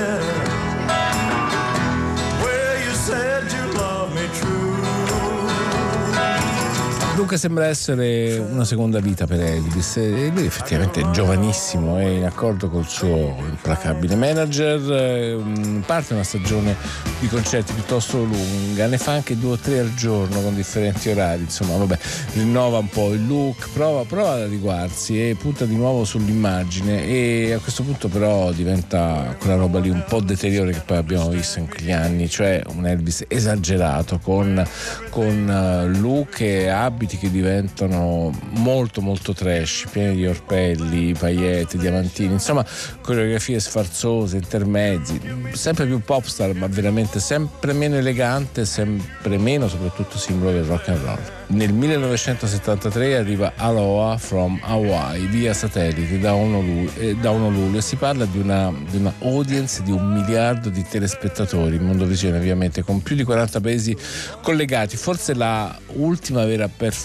[7.20, 9.98] Dunque sembra essere una seconda vita per Elvis.
[9.98, 15.36] E lui effettivamente è giovanissimo, è in accordo col suo implacabile manager,
[15.84, 16.74] parte una stagione
[17.20, 21.42] di concerti piuttosto lunga, ne fa anche due o tre al giorno con differenti orari,
[21.42, 21.98] insomma vabbè,
[22.32, 27.52] rinnova un po' il look, prova, prova ad adeguarsi e punta di nuovo sull'immagine e
[27.52, 31.58] a questo punto però diventa quella roba lì un po' deteriore che poi abbiamo visto
[31.58, 34.66] in quegli anni, cioè un Elvis esagerato con,
[35.10, 41.78] con eh, look e abiti abiti che diventano molto molto trash, pieni di orpelli, paillette,
[41.78, 42.64] diamantini, insomma
[43.00, 45.20] coreografie sfarzose, intermezzi,
[45.52, 51.02] sempre più popstar ma veramente sempre meno elegante, sempre meno soprattutto simbolo del rock and
[51.02, 51.18] roll.
[51.50, 57.96] Nel 1973 arriva Aloha from Hawaii via satellite da Honolulu, eh, da Honolulu e si
[57.96, 63.02] parla di una, di una, audience di un miliardo di telespettatori in Mondovisione ovviamente con
[63.02, 63.96] più di 40 paesi
[64.42, 66.99] collegati, forse la ultima vera performance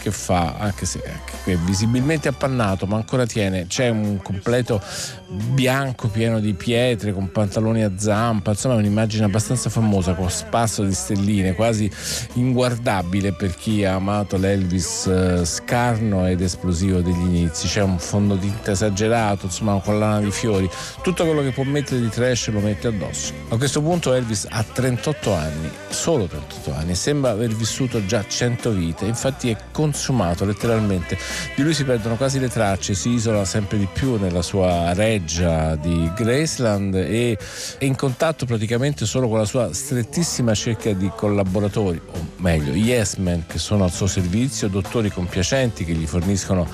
[0.00, 1.02] che fa, anche se
[1.44, 4.80] è visibilmente appannato ma ancora tiene, c'è un completo
[5.26, 10.92] bianco pieno di pietre con pantaloni a zampa, insomma un'immagine abbastanza famosa con spasso di
[10.92, 11.90] stelline, quasi
[12.34, 18.72] inguardabile per chi ha amato l'Elvis eh, scarno ed esplosivo degli inizi, c'è un fondotinta
[18.72, 20.68] esagerato, insomma una collana di fiori,
[21.02, 23.32] tutto quello che può mettere di trash lo mette addosso.
[23.48, 28.70] A questo punto Elvis ha 38 anni, solo 38 anni, sembra aver vissuto già 100
[28.70, 31.18] vite, infatti è consumato letteralmente,
[31.54, 35.76] di lui si perdono quasi le tracce, si isola sempre di più nella sua reggia
[35.76, 37.38] di Graceland e
[37.78, 43.14] è in contatto praticamente solo con la sua strettissima cerchia di collaboratori, o meglio, yes
[43.16, 46.68] men che sono al suo servizio, dottori compiacenti che gli forniscono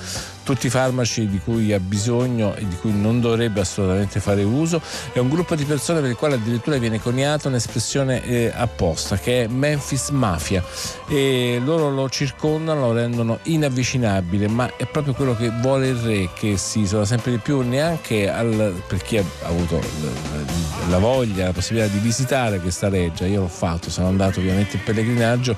[0.49, 4.81] tutti i farmaci di cui ha bisogno e di cui non dovrebbe assolutamente fare uso.
[5.13, 9.43] È un gruppo di persone per il quale addirittura viene coniata un'espressione eh, apposta che
[9.43, 10.63] è Memphis Mafia
[11.07, 16.29] e loro lo circondano, lo rendono inavvicinabile, ma è proprio quello che vuole il re
[16.33, 19.79] che si isola sempre di più, neanche al, per chi ha avuto
[20.89, 23.27] la voglia, la possibilità di visitare questa reggia.
[23.27, 25.55] Io l'ho fatto, sono andato ovviamente in pellegrinaggio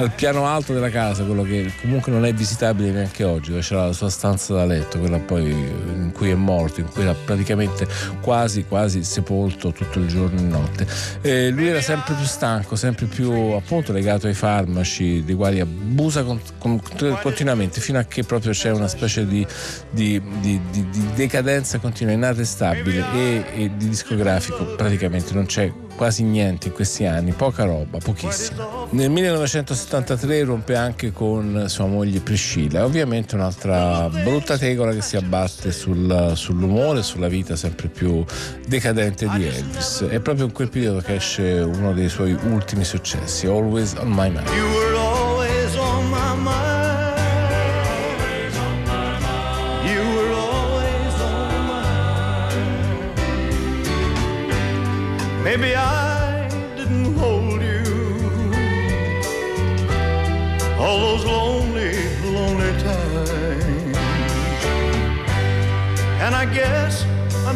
[0.00, 3.86] al piano alto della casa, quello che comunque non è visitabile neanche oggi, dove c'era
[3.86, 7.86] la sua stanza da letto, quella poi in cui è morto, in cui era praticamente
[8.20, 10.86] quasi quasi sepolto tutto il giorno e notte.
[11.20, 16.22] E lui era sempre più stanco, sempre più appunto legato ai farmaci, dei quali abusa
[16.24, 16.80] con, con,
[17.22, 19.46] continuamente, fino a che proprio c'è una specie di,
[19.90, 26.68] di, di, di decadenza continua, inarrestabile e, e di discografico praticamente non c'è quasi niente
[26.68, 28.79] in questi anni, poca roba, pochissimo.
[28.92, 35.70] Nel 1973 rompe anche con sua moglie Priscilla, ovviamente un'altra brutta tegola che si abbatte
[35.70, 38.24] sul, sull'umore, sulla vita sempre più
[38.66, 40.06] decadente di Elvis.
[40.08, 44.28] È proprio in quel periodo che esce uno dei suoi ultimi successi, Always on My
[44.28, 44.48] Mind.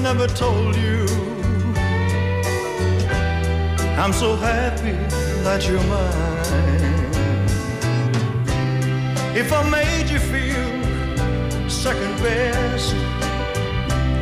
[0.04, 1.06] Never told you
[3.96, 4.92] I'm so happy
[5.42, 7.04] that you're mine.
[9.34, 12.92] If I made you feel second best,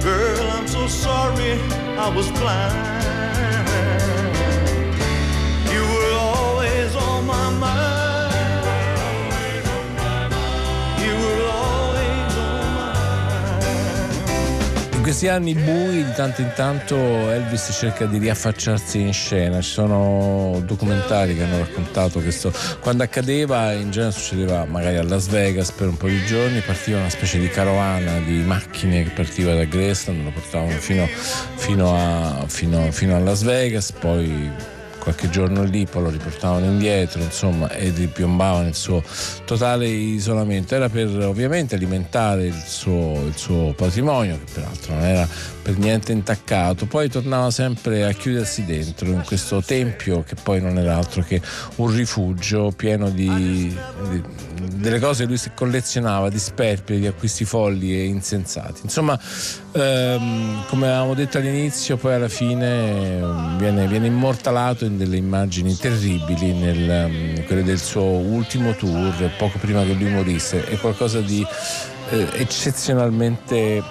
[0.04, 1.54] girl, I'm so sorry
[1.98, 3.02] I was blind.
[5.72, 6.12] You were
[15.03, 19.61] questi anni bui di tanto in tanto Elvis cerca di riaffacciarsi in scena.
[19.61, 22.53] Ci sono documentari che hanno raccontato questo.
[22.80, 26.98] Quando accadeva, in genere succedeva magari a Las Vegas per un po' di giorni, partiva
[26.98, 31.07] una specie di carovana di macchine che partiva da Graceland, lo portavano fino,
[31.57, 34.50] fino, a, fino, fino a Las Vegas, poi
[35.03, 39.03] qualche giorno lì, poi lo riportavano indietro, insomma, e ripiombavano il suo
[39.44, 40.76] totale isolamento.
[40.76, 45.28] Era per ovviamente alimentare il suo, il suo patrimonio, che peraltro non era
[45.62, 50.78] per niente intaccato, poi tornava sempre a chiudersi dentro in questo tempio che poi non
[50.78, 51.40] era altro che
[51.76, 53.76] un rifugio pieno di,
[54.09, 54.22] di
[54.82, 58.80] delle cose che lui collezionava, di sperperi, di acquisti folli e insensati.
[58.82, 59.18] Insomma,
[59.72, 66.53] ehm, come avevamo detto all'inizio, poi alla fine ehm, viene, viene immortalato delle immagini terribili,
[66.53, 70.64] nel, um, quelle del suo ultimo tour, poco prima che lui morisse.
[70.64, 71.45] È qualcosa di
[72.11, 73.82] eh, eccezionalmente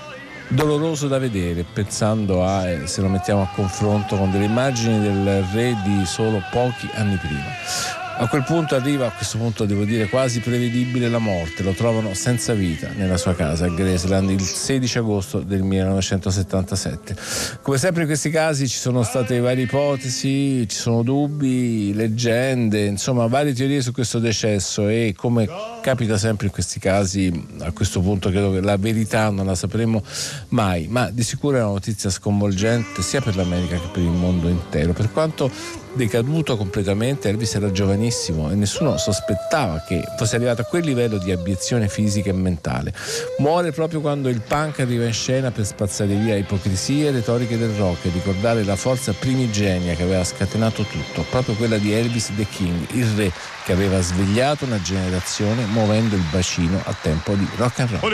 [0.47, 5.43] doloroso da vedere, pensando a, eh, se lo mettiamo a confronto con delle immagini del
[5.54, 8.01] re di solo pochi anni prima.
[8.22, 11.63] A quel punto arriva, a questo punto devo dire quasi prevedibile, la morte.
[11.63, 17.15] Lo trovano senza vita nella sua casa a Graceland il 16 agosto del 1977.
[17.63, 23.26] Come sempre in questi casi ci sono state varie ipotesi, ci sono dubbi, leggende, insomma
[23.26, 25.49] varie teorie su questo decesso e come
[25.82, 30.03] capita sempre in questi casi, a questo punto credo che la verità non la sapremo
[30.49, 34.47] mai, ma di sicuro è una notizia sconvolgente sia per l'America che per il mondo
[34.47, 34.93] intero.
[34.93, 35.49] Per quanto
[35.93, 41.31] decaduto completamente, Elvis era giovanissimo e nessuno sospettava che fosse arrivato a quel livello di
[41.31, 42.93] abiezione fisica e mentale.
[43.39, 47.73] Muore proprio quando il punk arriva in scena per spazzare via ipocrisie e retoriche del
[47.75, 52.45] rock e ricordare la forza primigenia che aveva scatenato tutto, proprio quella di Elvis the
[52.49, 53.31] King, il re
[53.63, 58.01] che aveva svegliato una generazione muovendo il bacino a tempo di rock and roll.
[58.01, 58.13] Well,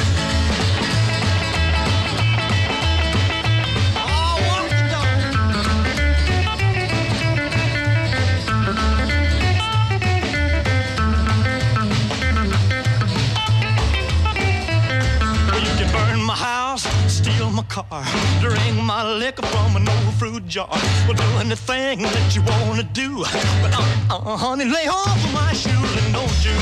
[17.71, 18.03] Car,
[18.41, 20.67] drink my liquor from an old fruit jar.
[21.07, 23.23] Well, do anything that you wanna do,
[23.61, 26.57] but uh, uh, honey, lay off of my shoes and don't you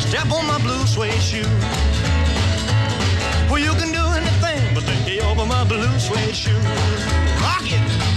[0.00, 1.46] step on my blue suede shoe.
[3.48, 6.64] Well, you can do anything but lay over my blue suede shoes.
[7.40, 8.13] Rock it.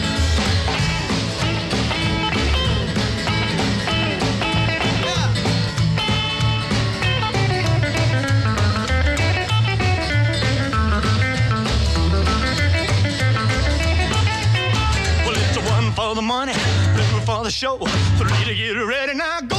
[16.07, 17.77] For the money, two for the show,
[18.17, 19.13] three to get ready.
[19.13, 19.56] Now go.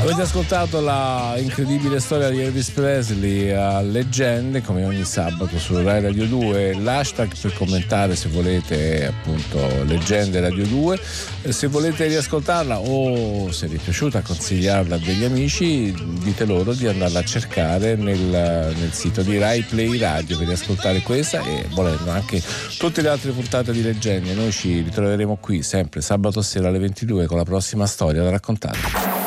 [0.00, 6.00] Avete ascoltato la incredibile storia di Elvis Presley a leggende come ogni sabato su Rai
[6.00, 6.76] Radio 2.
[6.76, 11.00] L'hashtag per commentare se volete appunto leggende Radio 2.
[11.42, 16.72] E Se volete riascoltarla o se vi è piaciuta consigliarla a degli amici, dite loro
[16.72, 21.66] di andarla a cercare nel, nel sito di Rai Play Radio per riascoltare questa e
[21.74, 22.42] volendo anche
[22.78, 24.32] tutte le altre puntate di leggende.
[24.32, 29.19] Noi ci ritroveremo qui sempre sabato sera alle 22 con la prossima storia da raccontare.